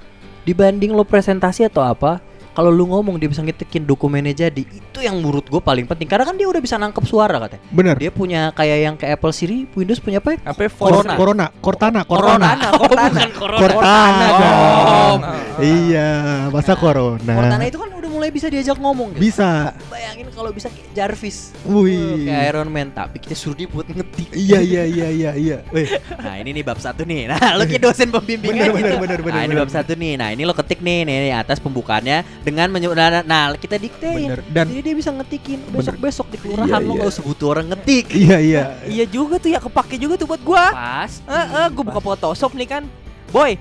Dibanding 0.46 0.94
lo 0.94 1.02
presentasi 1.02 1.66
atau 1.66 1.82
apa, 1.82 2.22
kalau 2.56 2.72
lu 2.72 2.88
ngomong 2.88 3.20
dia 3.20 3.28
bisa 3.28 3.44
ngetikin 3.44 3.84
dokumennya 3.84 4.48
jadi. 4.48 4.64
Itu 4.64 5.04
yang 5.04 5.20
menurut 5.20 5.44
gue 5.44 5.60
paling 5.60 5.84
penting. 5.84 6.08
Karena 6.08 6.24
kan 6.24 6.40
dia 6.40 6.48
udah 6.48 6.56
bisa 6.56 6.80
nangkep 6.80 7.04
suara 7.04 7.36
katanya. 7.36 7.60
Bener. 7.68 7.94
Dia 8.00 8.08
punya 8.08 8.48
kayak 8.56 8.78
yang 8.80 8.94
ke 8.96 9.04
Apple 9.04 9.36
Siri, 9.36 9.68
Windows 9.76 10.00
punya 10.00 10.24
apa? 10.24 10.34
ya? 10.34 10.38
Apa 10.48 10.72
Corona, 10.72 11.12
Corona? 11.12 11.12
Corona, 11.12 11.46
Cortana, 11.60 12.00
Corona. 12.08 12.48
Cortana, 12.48 12.68
Cortana. 12.80 13.20
bukan 13.20 13.32
Corona. 13.36 13.60
Cortana 13.60 14.26
Oh. 14.26 14.40
dong. 14.40 15.20
Oh. 15.20 15.60
Iya, 15.60 16.08
masa 16.48 16.72
Corona. 16.74 17.32
Cortana 17.36 17.64
itu 17.68 17.76
kan 17.76 17.90
udah 17.92 18.10
mulai 18.16 18.32
bisa 18.32 18.48
diajak 18.48 18.74
ngomong 18.74 19.12
gitu. 19.12 19.22
Bisa. 19.22 19.76
Bayangin 19.86 20.32
kalau 20.32 20.48
bisa 20.48 20.66
kayak 20.66 20.88
Jarvis. 20.90 21.52
Wih. 21.62 22.24
Kayak 22.24 22.42
Iron 22.50 22.68
Man, 22.68 22.88
tapi 22.90 23.20
kita 23.20 23.36
suruh 23.36 23.52
dia 23.52 23.68
buat 23.68 23.84
ngetik. 23.84 24.32
Iya, 24.32 24.58
iya, 24.58 24.82
iya, 24.82 25.08
iya, 25.10 25.30
iya. 25.32 25.56
Wih, 25.68 25.86
Nah 26.16 26.34
ini 26.36 26.50
nih 26.52 26.64
bab 26.64 26.80
satu 26.80 27.04
nih. 27.04 27.28
Nah 27.28 27.54
lo 27.54 27.62
kayak 27.62 27.82
dosen 27.84 28.08
pembimbing 28.08 28.50
Bener, 28.50 28.64
aja 28.64 28.72
bener, 28.72 28.96
bener, 28.96 29.20
bener, 29.20 29.34
Nah 29.36 29.42
ini 29.42 29.52
bener. 29.52 29.62
bab 29.62 29.70
satu 29.70 29.92
nih. 29.92 30.12
Nah 30.16 30.28
ini 30.30 30.42
lo 30.42 30.52
ketik 30.52 30.80
nih, 30.80 31.04
nih, 31.04 31.16
nih 31.22 31.34
atas 31.36 31.60
pembukaannya 31.60 32.16
dengan 32.40 32.66
menyu- 32.68 32.96
nah, 32.96 33.20
nah 33.20 33.42
kita 33.52 33.76
diktein. 33.76 34.32
bener. 34.32 34.40
Dan 34.48 34.64
Jadi 34.72 34.80
dia 34.82 34.94
bisa 34.94 35.10
ngetikin 35.12 35.58
Bener. 35.66 35.76
besok 35.76 35.96
besok 36.00 36.26
di 36.32 36.38
kelurahan 36.38 36.80
Iya, 36.80 36.80
lo 36.80 36.92
iya. 36.92 36.98
nggak 36.98 37.12
usah 37.12 37.24
butuh 37.24 37.46
orang 37.50 37.66
ngetik. 37.68 38.06
iya, 38.14 38.36
iya. 38.40 38.62
Iya 38.86 39.04
juga 39.04 39.36
tuh 39.36 39.50
ya 39.50 39.60
kepake 39.60 39.94
juga 39.96 40.16
tuh 40.16 40.26
buat 40.26 40.40
gua. 40.40 40.64
Pas. 40.72 41.12
Heeh, 41.22 41.66
gua 41.70 41.84
buka 41.84 42.00
Photoshop 42.00 42.52
nih 42.52 42.68
kan. 42.70 42.82
Boy, 43.28 43.58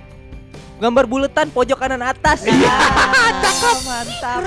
gambar 0.79 1.05
buletan 1.07 1.47
pojok 1.51 1.77
kanan 1.79 2.03
atas. 2.03 2.43
Iya, 2.43 2.75
cakep, 3.43 3.77
mantap. 3.87 4.41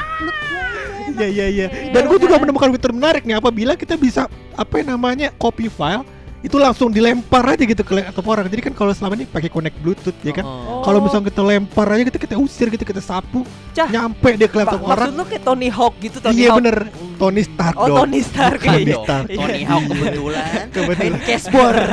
Iya, 1.19 1.29
iya, 1.29 1.47
iya. 1.49 1.67
Dan 1.91 2.07
gue 2.07 2.19
juga 2.21 2.37
menemukan 2.39 2.71
fitur 2.75 2.93
menarik 2.95 3.25
nih 3.25 3.41
apabila 3.41 3.75
kita 3.75 3.97
bisa 3.99 4.29
apa 4.55 4.85
namanya 4.85 5.33
copy 5.41 5.67
file 5.67 6.05
itu 6.39 6.55
langsung 6.55 6.89
dilempar 6.89 7.43
aja 7.49 7.61
gitu 7.61 7.83
ke 7.83 7.93
laptop 7.93 8.23
orang. 8.25 8.47
Jadi 8.47 8.63
kan 8.63 8.73
kalau 8.73 8.93
selama 8.93 9.15
ini 9.15 9.27
pakai 9.27 9.49
connect 9.49 9.75
bluetooth 9.79 10.15
ya 10.21 10.31
kan. 10.33 10.45
Oh. 10.45 10.81
Kalau 10.81 10.99
misalnya 10.99 11.29
kita 11.29 11.43
lempar 11.43 11.87
aja 11.89 12.03
gitu 12.05 12.15
kita 12.17 12.35
usir 12.35 12.67
gitu 12.69 12.83
kita 12.83 12.99
sapu 12.99 13.43
Cah. 13.73 13.87
nyampe 13.87 14.35
dia 14.35 14.47
ke 14.47 14.55
laptop 14.55 14.81
maksud 14.81 14.95
orang. 14.95 15.11
lu 15.13 15.25
kayak 15.25 15.43
Tony 15.43 15.69
Hawk 15.69 15.95
gitu 15.99 16.17
Tony 16.19 16.39
Iya 16.39 16.49
Hawk. 16.49 16.59
bener 16.59 16.77
Tony 17.19 17.43
Stark 17.43 17.75
Oh, 17.75 17.87
dong. 17.87 17.99
Tony 18.01 18.21
Stark 18.23 18.61
iya. 18.63 18.79
dong. 18.89 19.03
Stark. 19.03 19.27
Tony 19.29 19.63
Hawk 19.63 19.83
kebetulan. 19.85 20.47
Kebetulan. 20.75 20.99
Main 21.01 21.17
cashboard. 21.21 21.77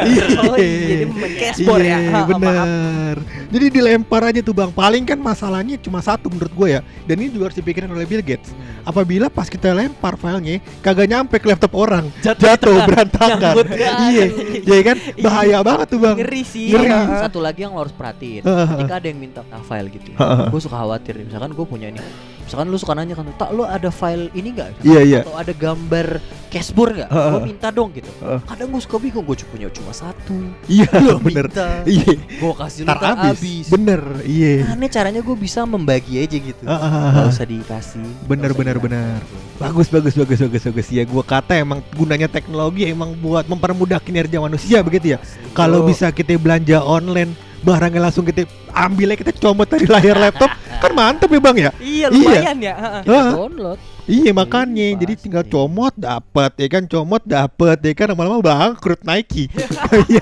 Oh 0.46 0.56
iya, 0.56 0.96
dia 0.96 1.08
main 1.08 1.34
cashboard 1.36 1.82
ya. 1.82 1.98
Iya, 1.98 1.98
ha, 2.06 2.20
maaf. 2.22 2.30
bener. 2.30 3.18
Jadi 3.50 3.66
dilempar 3.72 4.22
aja 4.24 4.40
tuh 4.40 4.54
bang. 4.54 4.70
Paling 4.70 5.04
kan 5.04 5.18
masalahnya 5.18 5.76
cuma 5.80 6.00
satu 6.00 6.30
menurut 6.30 6.52
gue 6.52 6.68
ya. 6.72 6.82
Dan 7.04 7.18
ini 7.18 7.30
juga 7.30 7.50
harus 7.50 7.58
dipikirin 7.58 7.90
oleh 7.90 8.06
Bill 8.06 8.22
Gates. 8.22 8.54
Apabila 8.84 9.26
pas 9.28 9.50
kita 9.50 9.74
lempar 9.74 10.14
filenya 10.16 10.62
kagak 10.80 11.08
nyampe 11.08 11.36
ke 11.36 11.48
laptop 11.48 11.74
orang, 11.74 12.06
jatuh, 12.22 12.86
berantakan. 12.86 13.42
Nyangkut. 13.58 13.68
iya, 14.06 14.26
iya 14.68 14.82
kan? 14.84 14.98
Bahaya 15.20 15.60
banget 15.64 15.88
tuh 15.96 16.00
bang. 16.04 16.16
Ngeri 16.20 16.42
sih. 16.44 16.72
Ngeri. 16.72 16.88
Ha. 16.92 17.28
Satu 17.28 17.40
lagi 17.40 17.64
yang 17.64 17.74
lo 17.74 17.84
harus 17.84 17.96
perhatiin. 17.96 18.44
Ketika 18.44 18.96
ada 19.00 19.08
yang 19.08 19.20
minta 19.20 19.42
file 19.66 19.90
gitu. 19.90 20.12
Heeh. 20.16 20.48
gue 20.52 20.62
suka 20.62 20.78
khawatir 20.78 21.14
nih. 21.20 21.26
Misalkan 21.32 21.52
gue 21.56 21.66
punya 21.66 21.88
ini. 21.90 22.00
Misalkan 22.46 22.70
lu 22.70 22.78
suka 22.78 22.94
nanya 22.94 23.18
kan, 23.18 23.26
tak 23.42 23.50
lu 23.58 23.66
ada 23.66 23.90
file 23.90 24.30
ini 24.38 24.54
nggak? 24.54 24.86
Iya, 24.86 25.02
iya. 25.02 25.20
Atau 25.26 25.34
ada 25.34 25.50
gambar 25.50 26.22
cashboard 26.54 26.94
nggak? 27.02 27.10
Heeh. 27.10 27.32
Gue 27.34 27.42
minta 27.42 27.68
dong 27.74 27.90
gitu. 27.90 28.12
Heeh. 28.22 28.40
Kadang 28.46 28.68
gue 28.70 28.82
suka 28.86 28.98
bingung, 29.02 29.26
gue 29.26 29.38
punya 29.50 29.66
cuma 29.74 29.90
satu. 29.90 30.38
Iya, 30.70 30.86
Lu 31.02 31.18
bener. 31.26 31.50
Iya, 31.90 32.22
Gue 32.38 32.54
kasih 32.54 32.86
lu 32.86 32.90
tar 32.94 32.98
tak 33.02 33.10
habis. 33.18 33.26
habis. 33.42 33.66
Bener, 33.74 34.02
iya. 34.30 34.70
Aneh 34.70 34.90
caranya 34.94 35.26
gue 35.26 35.36
bisa 35.36 35.66
membagi 35.66 36.22
aja 36.22 36.38
gitu. 36.38 36.64
Heeh. 36.64 37.10
Gak 37.18 37.26
usah 37.34 37.46
dikasih. 37.50 38.06
Bener, 38.30 38.54
usah 38.54 38.60
bener, 38.62 38.78
bener. 38.78 39.20
Bagus, 39.58 39.88
bagus, 39.90 40.14
bagus, 40.14 40.40
bagus, 40.46 40.62
bagus. 40.70 40.88
Ya, 40.94 41.02
gua 41.08 41.24
kata 41.24 41.56
emang 41.56 41.80
gunanya 41.96 42.28
teknologi 42.28 42.86
emang 42.86 43.16
buat 43.18 43.48
mempermudah 43.48 43.98
kinerja 43.98 44.38
manusia 44.38 44.84
begitu 44.86 45.16
ya. 45.16 45.20
Kalau 45.56 45.82
bisa 45.88 46.12
kita 46.12 46.36
belanja 46.38 46.84
online, 46.84 47.32
barangnya 47.66 48.02
langsung 48.02 48.22
kita 48.22 48.46
ambilnya 48.70 49.18
kita 49.18 49.34
comot 49.34 49.66
dari 49.66 49.90
layar 49.90 50.16
laptop, 50.16 50.54
kan 50.86 50.92
mantep 50.94 51.34
ya 51.34 51.42
bang 51.42 51.58
ya. 51.58 51.72
Iya, 51.82 52.08
Iya. 52.08 52.08
lumayan 52.14 52.58
ya. 52.62 52.74
ha, 52.78 52.88
ha. 52.88 53.00
Kita 53.02 53.34
download. 53.34 53.80
Iya 54.06 54.32
makanya, 54.38 54.86
Hmm, 54.94 55.00
jadi 55.02 55.14
tinggal 55.18 55.44
comot 55.50 55.90
dapat 55.98 56.54
ya 56.62 56.68
kan, 56.70 56.86
comot 56.86 57.26
dapat 57.26 57.82
ya 57.82 57.94
kan, 57.98 58.14
lama-lama 58.14 58.38
bangkrut 58.38 59.02
Nike. 59.02 59.50
Iya, 60.06 60.22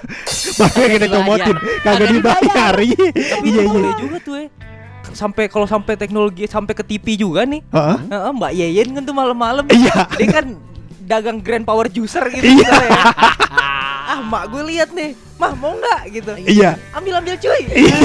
makanya 0.56 0.88
kita 0.96 1.08
comotin, 1.12 1.56
kagak 1.84 2.08
dibayar. 2.08 2.74
Iya, 2.80 2.96
Tapi 3.12 3.44
iya, 3.44 3.62
iya. 3.62 3.68
boleh 3.68 3.94
juga 4.00 4.18
tuh 4.24 4.36
ya. 4.40 4.48
Sampai 5.12 5.52
kalau 5.52 5.68
sampai 5.68 6.00
teknologi 6.00 6.48
sampai 6.48 6.72
ke 6.72 6.82
TV 6.82 7.20
juga 7.20 7.44
nih. 7.44 7.60
Heeh. 7.70 7.98
Heeh, 8.08 8.32
Mbak 8.32 8.52
Yeyen 8.56 8.88
kan 8.96 9.04
tuh 9.04 9.12
malam-malam. 9.14 9.68
Iya. 9.68 10.08
Dia 10.16 10.28
kan 10.32 10.46
dagang 11.04 11.40
grand 11.40 11.64
power 11.64 11.88
juicer 11.88 12.24
gitu 12.30 12.44
Iya. 12.44 12.70
ya. 12.70 13.02
ah, 14.10 14.20
mak 14.22 14.48
gue 14.48 14.64
lihat 14.66 14.90
nih. 14.92 15.14
Mah 15.36 15.52
mau 15.54 15.74
nggak 15.74 16.02
gitu. 16.12 16.32
Iya, 16.40 16.80
Ambil 16.92 17.18
ambil 17.18 17.36
cuy. 17.36 17.62
Iya. 17.68 17.98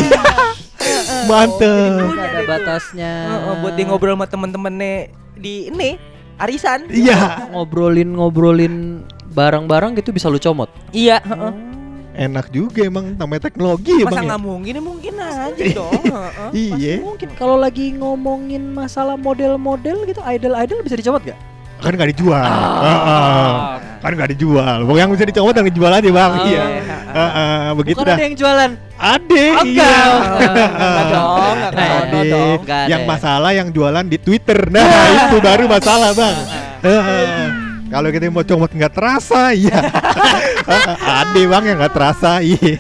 Mantep. 1.31 2.01
Nggak 2.09 2.29
ada 2.29 2.41
batasnya. 2.45 3.13
Heeh, 3.29 3.55
buat 3.61 3.73
dia 3.73 3.85
ngobrol 3.85 4.15
sama 4.15 4.27
temen-temennya 4.27 4.95
di 5.35 5.69
ini 5.69 5.99
arisan. 6.37 6.87
Iya, 6.89 7.51
Ngobrolin-ngobrolin 7.51 9.03
barang-barang 9.29 9.95
gitu 9.97 10.11
bisa 10.11 10.27
lu 10.27 10.39
comot. 10.39 10.71
Iya, 10.91 11.19
heeh. 11.21 11.53
enak 12.19 12.51
juga 12.51 12.83
emang 12.83 13.15
namanya 13.15 13.47
teknologi 13.47 13.95
ya 13.95 14.03
Masa 14.03 14.11
bang. 14.11 14.19
ya? 14.19 14.29
nggak 14.29 14.43
mungkin 14.43 14.73
ya 14.73 14.83
mungkin 14.83 15.15
aja 15.17 15.65
dong. 15.79 16.03
heeh. 16.03 16.51
Iya, 16.53 16.95
Mungkin 16.99 17.29
kalau 17.35 17.55
lagi 17.55 17.95
ngomongin 17.95 18.73
masalah 18.73 19.15
model-model 19.15 20.03
gitu, 20.05 20.19
idol-idol 20.21 20.83
bisa 20.83 20.95
dicomot 20.95 21.23
gak? 21.23 21.39
Kan 21.79 21.93
nggak 21.93 22.11
dijual. 22.13 22.43
Ah. 22.43 22.81
Heeh. 22.83 23.51
Kan 23.99 24.11
nggak 24.15 24.31
dijual. 24.31 24.79
Pokoknya 24.83 25.03
yang 25.03 25.13
bisa 25.13 25.25
dicomot 25.27 25.55
yang 25.55 25.67
dijual 25.67 25.91
aja 25.91 26.07
bang. 26.09 26.31
Oh, 26.31 26.45
Iya. 26.45 26.63
iya. 26.71 26.97
Heeh, 27.09 27.63
begitu 27.75 27.99
Bukan 27.99 28.07
dah. 28.07 28.15
ada 28.15 28.25
yang 28.25 28.37
jualan. 28.37 28.71
Ade, 28.99 29.45
Oh, 29.49 29.65
iya. 29.65 29.95
Enggak 30.39 31.05
dong, 31.15 31.57
ada 31.63 32.83
Yang 32.87 33.03
ya? 33.03 33.09
masalah 33.09 33.51
yang 33.53 33.69
jualan 33.71 34.05
di 34.05 34.19
Twitter. 34.19 34.59
Nah, 34.69 34.83
itu 35.27 35.37
baru 35.39 35.65
masalah, 35.67 36.11
Bang. 36.15 36.37
Heeh. 36.81 37.47
Kalau 37.89 38.09
kita 38.13 38.29
mau 38.29 38.45
comot 38.45 38.69
nggak 38.69 38.93
terasa, 38.93 39.51
iya. 39.51 39.81
Ade 41.25 41.49
bang 41.49 41.65
yang 41.65 41.77
nggak 41.81 41.95
terasa, 41.97 42.39
iya. 42.39 42.77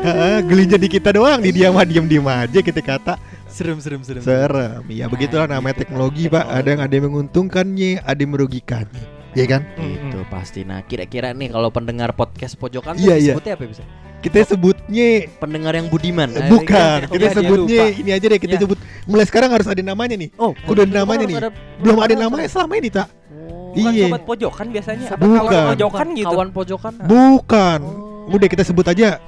Heeh, 0.00 0.36
Gelinya 0.42 0.80
di 0.80 0.88
kita 0.88 1.12
doang, 1.12 1.38
di 1.38 1.52
dia 1.52 1.68
mah 1.68 1.84
diem-diem 1.84 2.24
aja 2.24 2.58
kita 2.58 2.80
kata. 2.80 3.14
Serem 3.48 3.80
serem 3.80 4.00
serem. 4.02 4.20
Serem, 4.20 4.84
ya 4.88 5.08
begitulah 5.08 5.48
namanya 5.48 5.80
teknologi 5.80 6.28
pak. 6.28 6.44
Ada 6.44 6.68
yang 6.68 6.80
ada 6.80 6.92
yang 6.92 7.04
menguntungkannya, 7.08 8.00
ada 8.00 8.20
yang 8.20 8.30
merugikannya, 8.30 9.02
ya 9.32 9.44
kan? 9.48 9.64
Itu 9.74 10.20
pasti. 10.28 10.62
Nah, 10.62 10.84
kira-kira 10.84 11.32
nih 11.32 11.48
kalau 11.48 11.68
pendengar 11.68 12.12
podcast 12.12 12.54
pojokan 12.54 12.94
Iya, 12.94 13.16
iya. 13.16 13.32
disebutnya 13.32 13.52
apa 13.56 13.62
ya 13.64 13.70
bisa? 13.72 13.84
Kita 14.18 14.38
sebutnya 14.44 15.30
Pendengar 15.38 15.72
yang 15.72 15.86
budiman. 15.86 16.26
Nah, 16.28 16.44
bukan, 16.46 16.98
Oh, 17.06 17.12
kita 17.14 17.24
iya, 17.24 17.30
dia 17.30 17.38
sebutnya 17.38 17.82
lupa. 17.86 17.98
ini 17.98 18.10
aja 18.12 18.26
deh. 18.26 18.38
Kita 18.38 18.54
Iya. 18.54 18.62
sebut 18.66 18.78
mulai 19.06 19.24
sekarang 19.24 19.50
harus 19.50 19.66
ada 19.66 19.78
namanya 19.78 20.14
nih. 20.14 20.28
Oh, 20.34 20.52
Udah 20.66 20.82
ada 20.82 20.90
Pojokan 20.90 20.90
namanya 20.92 21.24
nih. 21.24 21.36
ada- 21.38 21.54
Belum 21.78 21.98
ada 21.98 22.14
namanya 22.14 22.46
selama 22.46 22.74
ini 22.76 22.90
tak? 22.90 23.08
Oh, 23.30 23.72
Bukan 23.72 23.92
Iya. 23.94 24.06
sobat 24.10 24.22
pojokan 24.26 24.66
biasanya 24.68 25.06
apa 25.08 25.22
Bukan. 25.22 25.38
kawan 25.40 25.66
pojokan 25.70 26.06
gitu. 26.12 26.26
Kawan 26.28 26.48
pojokan. 26.50 26.92
Bukan. 27.00 27.78
Oh. 27.80 28.34
Udah 28.34 28.48
kita 28.50 28.62
sebut 28.62 28.86
aja. 28.86 29.22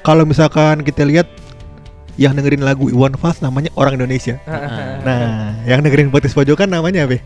Kalau 0.00 0.24
misalkan 0.24 0.80
kita 0.80 1.04
lihat 1.04 1.28
yang 2.14 2.32
dengerin 2.32 2.60
lagu 2.60 2.86
Iwan 2.86 3.16
Fals 3.16 3.40
namanya 3.40 3.72
orang 3.74 3.96
Indonesia. 3.96 4.36
Nah, 4.44 5.00
Nah, 5.02 5.30
yang 5.64 5.80
dengerin 5.80 6.08
podcast 6.08 6.34
pojokan 6.34 6.68
namanya 6.68 7.04
apa? 7.04 7.18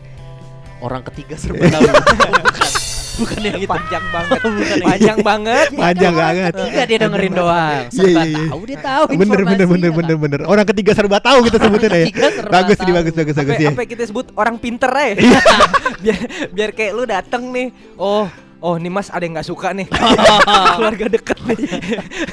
orang 0.77 1.01
ketiga 1.09 1.33
serba 1.35 1.65
tahu. 1.67 1.83
bukan. 2.45 2.69
Bukan 3.17 3.41
yang 3.41 3.57
itu. 3.57 3.65
panjang 3.65 4.05
banget. 4.13 4.39
Bukan 4.45 4.77
panjang 4.77 5.17
banget. 5.25 5.67
Panjang 5.73 6.13
banget. 6.13 6.51
Tiga 6.53 6.81
dia 6.85 6.97
dengerin 7.01 7.33
doang. 7.33 7.81
Iya, 7.81 7.89
Serba 7.89 8.21
iya, 8.21 8.23
iya. 8.29 8.45
tahu 8.45 8.61
dia 8.61 8.77
tahu 8.77 9.03
Bener 9.09 9.41
bener 9.41 9.65
bener 9.65 9.89
bener 9.91 10.15
bener. 10.21 10.39
Orang 10.45 10.65
ketiga 10.69 10.93
serba 10.93 11.17
tahu 11.17 11.49
kita 11.49 11.57
sebutnya 11.57 11.89
ya. 11.89 12.05
Serba 12.13 12.53
Bagus 12.61 12.77
ini 12.77 12.85
tahu. 12.85 12.97
bagus 13.01 13.13
bagus 13.17 13.33
bagus 13.33 13.49
Sampai 13.49 13.57
ya. 13.57 13.69
sampai 13.73 13.85
kita 13.89 14.03
sebut 14.05 14.25
orang 14.37 14.55
pinter 14.61 14.91
ya. 14.93 15.17
biar 16.05 16.17
biar 16.53 16.69
kayak 16.77 16.91
lu 16.93 17.03
dateng 17.09 17.49
nih. 17.49 17.67
Oh, 17.97 18.29
oh 18.59 18.75
nih 18.75 18.89
Mas 18.89 19.07
ada 19.07 19.21
yang 19.21 19.35
nggak 19.35 19.45
suka 19.45 19.69
nih. 19.71 19.87
Keluarga 20.77 21.05
deket 21.07 21.37
nih. 21.43 21.57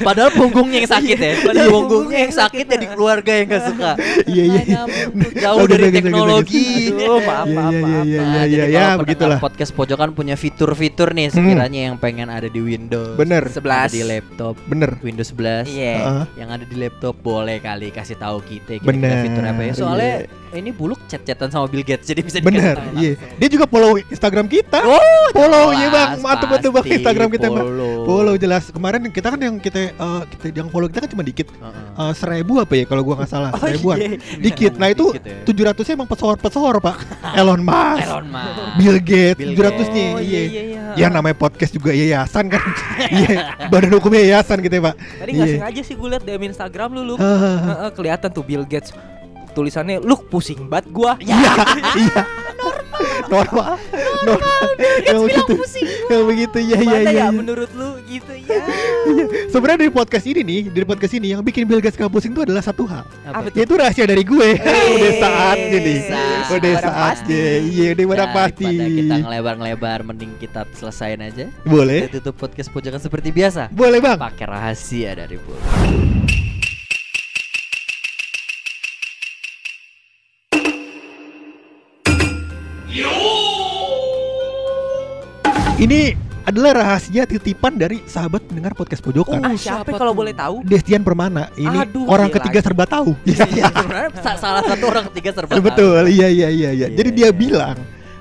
Padahal 0.00 0.30
punggungnya 0.30 0.78
yang 0.80 0.90
sakit 0.90 1.16
ya. 1.16 1.32
Padahal 1.40 1.64
Iya. 1.64 1.74
punggungnya 1.74 2.18
yang 2.20 2.34
sakit 2.34 2.64
ya 2.66 2.76
di 2.76 2.88
keluarga 2.88 3.32
yang 3.32 3.46
gak 3.46 3.64
suka. 3.66 3.90
Iya, 4.24 4.44
iya, 4.44 4.60
iya. 4.64 4.82
Nah, 5.10 5.30
Jauh 5.32 5.66
dari 5.66 5.88
teknologi. 5.90 6.66
Aduh, 6.90 7.20
maaf, 7.20 7.46
Iya, 7.46 7.54
maaf, 7.54 7.72
iya, 7.72 7.80
maaf. 7.80 8.04
iya, 8.04 8.20
Nah, 8.20 8.32
iya, 8.34 8.42
jadi 8.46 8.70
iya, 8.70 8.84
ya, 8.84 8.98
begitulah. 8.98 9.38
Podcast 9.38 9.72
pojokan 9.72 10.10
punya 10.12 10.34
fitur-fitur 10.34 11.12
nih 11.12 11.28
sekiranya 11.28 11.80
yang 11.92 11.96
pengen 11.96 12.28
ada 12.28 12.48
di 12.48 12.60
Windows. 12.60 13.16
Bener. 13.16 13.44
Ada 13.48 13.88
di 13.88 14.02
laptop. 14.02 14.54
Bener. 14.64 14.96
Windows 15.00 15.30
11. 15.30 15.68
Iya. 15.68 15.94
Heeh. 15.98 16.24
Yang 16.40 16.48
ada 16.50 16.64
di 16.64 16.76
laptop 16.76 17.14
boleh 17.20 17.56
kali 17.58 17.88
kasih 17.90 18.16
tahu 18.16 18.40
kita 18.40 18.80
Bener, 18.80 19.24
fitur 19.24 19.44
apa 19.44 19.62
ya. 19.62 19.72
Soalnya 19.74 20.14
iya. 20.54 20.60
ini 20.60 20.70
buluk 20.70 21.02
chat-chatan 21.04 21.48
sama 21.48 21.66
Bill 21.66 21.82
Gates 21.82 22.06
jadi 22.06 22.20
bisa 22.20 22.38
Bener. 22.38 22.78
Iya. 22.94 23.14
langsung. 23.14 23.36
Dia 23.36 23.48
juga 23.50 23.66
follow 23.66 23.92
Instagram 23.98 24.46
kita. 24.46 24.78
Oh, 24.80 25.26
Follow 25.30 25.72
ya 25.72 25.88
bang, 25.88 26.10
mantep 26.18 26.46
betul 26.48 26.70
bang 26.70 26.86
Instagram 26.88 27.28
kita 27.28 27.46
bang. 27.48 27.66
follow. 28.00 28.34
Jelas. 28.36 28.68
Kemarin 28.68 29.02
kita 29.08 29.28
kan 29.28 29.40
yang 29.40 29.56
kita 29.56 29.90
eh, 29.90 30.22
kita 30.30 30.54
yang 30.54 30.68
follow 30.68 30.86
kita 30.86 31.02
kan 31.02 31.10
cuma 31.10 31.22
dikit. 31.22 31.50
Heeh. 31.50 32.00
Eh, 32.00 32.12
seribu 32.14 32.52
apa 32.56 32.72
ya 32.72 32.84
kalau 32.84 33.02
gua 33.02 33.14
nggak 33.16 33.28
salah 33.28 33.50
Oh, 33.50 33.58
seribuan 33.58 33.96
iya. 33.96 34.18
dikit 34.36 34.72
nah 34.74 34.86
itu 34.86 35.10
ya. 35.12 35.42
tujuh 35.42 35.62
ratusnya 35.64 35.94
emang 35.94 36.06
pesohor-pesohor 36.06 36.78
pak 36.78 36.96
Elon 37.38 37.60
Musk 37.60 38.02
Elon 38.02 38.26
Musk. 38.26 38.74
Bill 38.76 38.98
Gates 38.98 39.40
tujuh 39.40 39.62
ratusnya 39.62 40.04
Oh, 40.10 40.20
iya 40.20 40.42
iya, 40.44 40.62
iya. 40.64 40.82
ya 40.96 41.06
namanya 41.08 41.34
podcast 41.34 41.70
juga 41.70 41.90
yayasan 41.90 42.46
kan 42.46 42.62
iya 43.14 43.54
badan 43.68 43.94
hukumnya 43.94 44.22
yayasan 44.22 44.58
gitu 44.60 44.74
ya 44.74 44.82
pak 44.84 44.94
Tadi 44.94 45.30
nggak 45.30 45.46
Iya. 45.46 45.56
sengaja 45.56 45.80
sih 45.82 45.94
gue 45.94 46.08
liat 46.08 46.22
DM 46.22 46.42
Instagram 46.46 46.88
lu, 46.92 47.02
lu. 47.04 47.14
Hahaha. 47.14 47.58
Heeh, 47.64 47.90
kelihatan 47.92 48.28
tuh 48.28 48.42
Bill 48.42 48.64
Gates 48.64 48.90
tulisannya 49.54 49.96
lu 49.98 50.18
pusing 50.20 50.66
banget 50.66 50.90
gua. 50.90 51.14
iya 51.22 51.54
iya 51.94 52.20
normal 53.24 53.76
normal 54.22 54.60
yang 55.02 55.20
begitu 55.22 55.52
yang 56.06 56.24
begitu 56.24 56.58
iya 56.62 56.76
iya 56.78 56.86
Mana 56.86 57.00
iya 57.02 57.10
ya 57.10 57.12
iya. 57.12 57.26
menurut 57.30 57.70
lu 57.72 58.00
gitu 58.06 58.32
ya? 58.40 58.62
Sebenarnya 59.52 59.78
dari 59.80 59.92
podcast 59.92 60.24
ini 60.24 60.40
nih 60.40 60.60
dari 60.68 60.86
podcast 60.86 61.12
ini 61.12 61.26
yang 61.28 61.40
bikin 61.40 61.64
Bill 61.64 61.78
Gates 61.78 61.94
gak 61.94 62.08
pusing 62.08 62.32
itu 62.32 62.42
adalah 62.42 62.60
satu 62.60 62.84
hal 62.84 63.04
Apa 63.22 63.48
tuh? 63.48 63.56
yaitu 63.56 63.74
rahasia 63.74 64.04
dari 64.04 64.22
gue 64.22 64.48
udah 64.96 65.12
saatnya 65.18 65.78
nih 65.78 65.98
Sah. 66.02 66.54
udah 66.54 66.72
saatnya 66.80 67.44
iya 67.62 67.86
udah 67.92 68.04
barang 68.06 68.30
pasti 68.32 68.66
kita 68.72 69.14
ngelebar-ngelebar 69.20 69.98
mending 70.04 70.32
kita 70.38 70.64
selesain 70.72 71.20
aja. 71.20 71.44
boleh 71.62 72.08
Kita 72.08 72.20
tutup 72.22 72.34
podcast 72.38 72.68
pojokan 72.70 73.00
seperti 73.00 73.28
biasa. 73.30 73.68
boleh 73.70 73.98
bang 73.98 74.16
Pakai 74.16 74.46
rahasia 74.46 75.12
dari 75.14 75.36
Bul. 75.36 76.23
Ini 85.74 86.14
adalah 86.46 86.78
rahasia 86.78 87.26
titipan 87.26 87.74
dari 87.74 88.06
sahabat 88.06 88.46
pendengar 88.46 88.78
podcast 88.78 89.02
pojokan. 89.02 89.42
Ah, 89.42 89.58
siapa 89.58 89.98
kalau 89.98 90.14
boleh 90.14 90.30
tahu? 90.30 90.62
Destian 90.62 91.02
Permana. 91.02 91.50
Ini 91.58 91.90
Aduh, 91.90 92.06
orang 92.06 92.30
ketiga 92.30 92.62
serba 92.62 92.86
tahu. 92.86 93.18
Iya, 93.26 93.66
sa- 94.22 94.38
salah 94.38 94.62
satu 94.62 94.86
orang 94.86 95.10
ketiga 95.10 95.34
serba 95.34 95.58
tahu. 95.58 95.66
Betul. 95.66 96.06
Iya 96.06 96.30
iya 96.30 96.48
iya 96.54 96.70
iya. 96.70 96.86
Iya, 96.86 96.94
Jadi 96.94 97.10
dia 97.18 97.28
iya. 97.28 97.34
bilang 97.34 97.74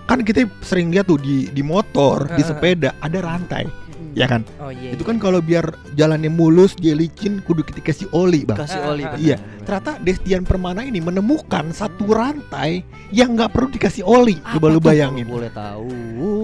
kan 0.09 0.25
kita 0.25 0.49
sering 0.65 0.89
lihat 0.89 1.05
tuh 1.05 1.21
di 1.21 1.53
di 1.53 1.61
motor, 1.61 2.25
di 2.33 2.41
sepeda 2.41 2.97
ada 2.97 3.19
rantai. 3.21 3.69
Ya 4.13 4.25
kan? 4.25 4.41
Oh 4.57 4.69
iya. 4.69 4.91
Itu 4.91 5.01
kan 5.01 5.17
kalau 5.17 5.39
biar 5.39 5.63
jalannya 5.93 6.27
mulus, 6.27 6.73
dia 6.73 6.93
licin, 6.93 7.39
kudu 7.39 7.61
kita 7.61 7.79
kasih 7.79 8.07
oli, 8.11 8.43
Bang. 8.43 8.57
Kasih 8.57 8.77
Ah, 8.77 8.89
oli. 8.89 9.01
ah, 9.01 9.11
bener, 9.11 9.19
Iya, 9.19 9.35
bener. 9.37 9.63
ternyata 9.63 9.91
Destian 9.99 10.43
Permana 10.43 10.81
ini 10.81 10.99
menemukan 10.99 11.65
satu 11.69 12.05
rantai 12.07 12.81
yang 13.09 13.33
nggak 13.33 13.49
perlu 13.49 13.69
dikasih 13.69 14.01
oli. 14.01 14.37
Coba 14.39 14.57
Apa 14.59 14.67
lu 14.67 14.77
tuh 14.77 14.85
bayangin. 14.85 15.25
Boleh 15.25 15.49
tahu. 15.49 15.89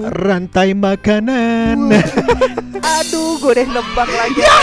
Rantai 0.07 0.73
makanan. 0.73 1.77
Aduh, 2.79 3.37
gue 3.37 3.51
udah 3.51 3.67
nebak 3.69 4.09
lagi 4.09 4.39
ya. 4.39 4.55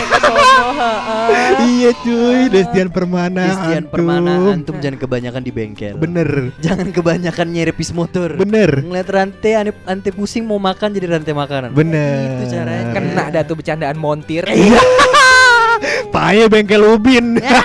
iya 1.63 1.91
cuy, 1.97 2.41
Destian 2.49 2.89
Permana. 2.89 3.45
Christian 3.47 3.85
antum. 3.85 3.93
Permana 3.93 4.33
antum 4.51 4.77
jangan 4.77 4.99
kebanyakan 4.99 5.41
di 5.41 5.51
bengkel. 5.51 5.95
Bener, 5.97 6.51
Jangan 6.59 6.91
kebanyakan 6.91 7.47
nyerepis 7.49 7.91
motor. 7.93 8.35
bener, 8.35 8.83
Ngeliat 8.83 9.09
rantai 9.09 9.53
ane, 9.55 9.71
ante 9.85 10.11
pusing 10.11 10.43
mau 10.43 10.59
makan 10.59 10.91
jadi 10.91 11.07
rantai 11.09 11.33
makanan. 11.33 11.71
bener. 11.73 12.41
Itu 12.41 12.45
caranya. 12.77 12.93
Kena 12.93 13.25
dah 13.33 13.43
tuh 13.45 13.57
bercandaan 13.59 13.97
montir. 13.97 14.45
Paye 16.15 16.49
bengkel 16.49 16.83
ubin. 16.85 17.41
Ya, 17.41 17.63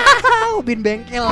ubin 0.56 0.80
bengkel. 0.84 1.28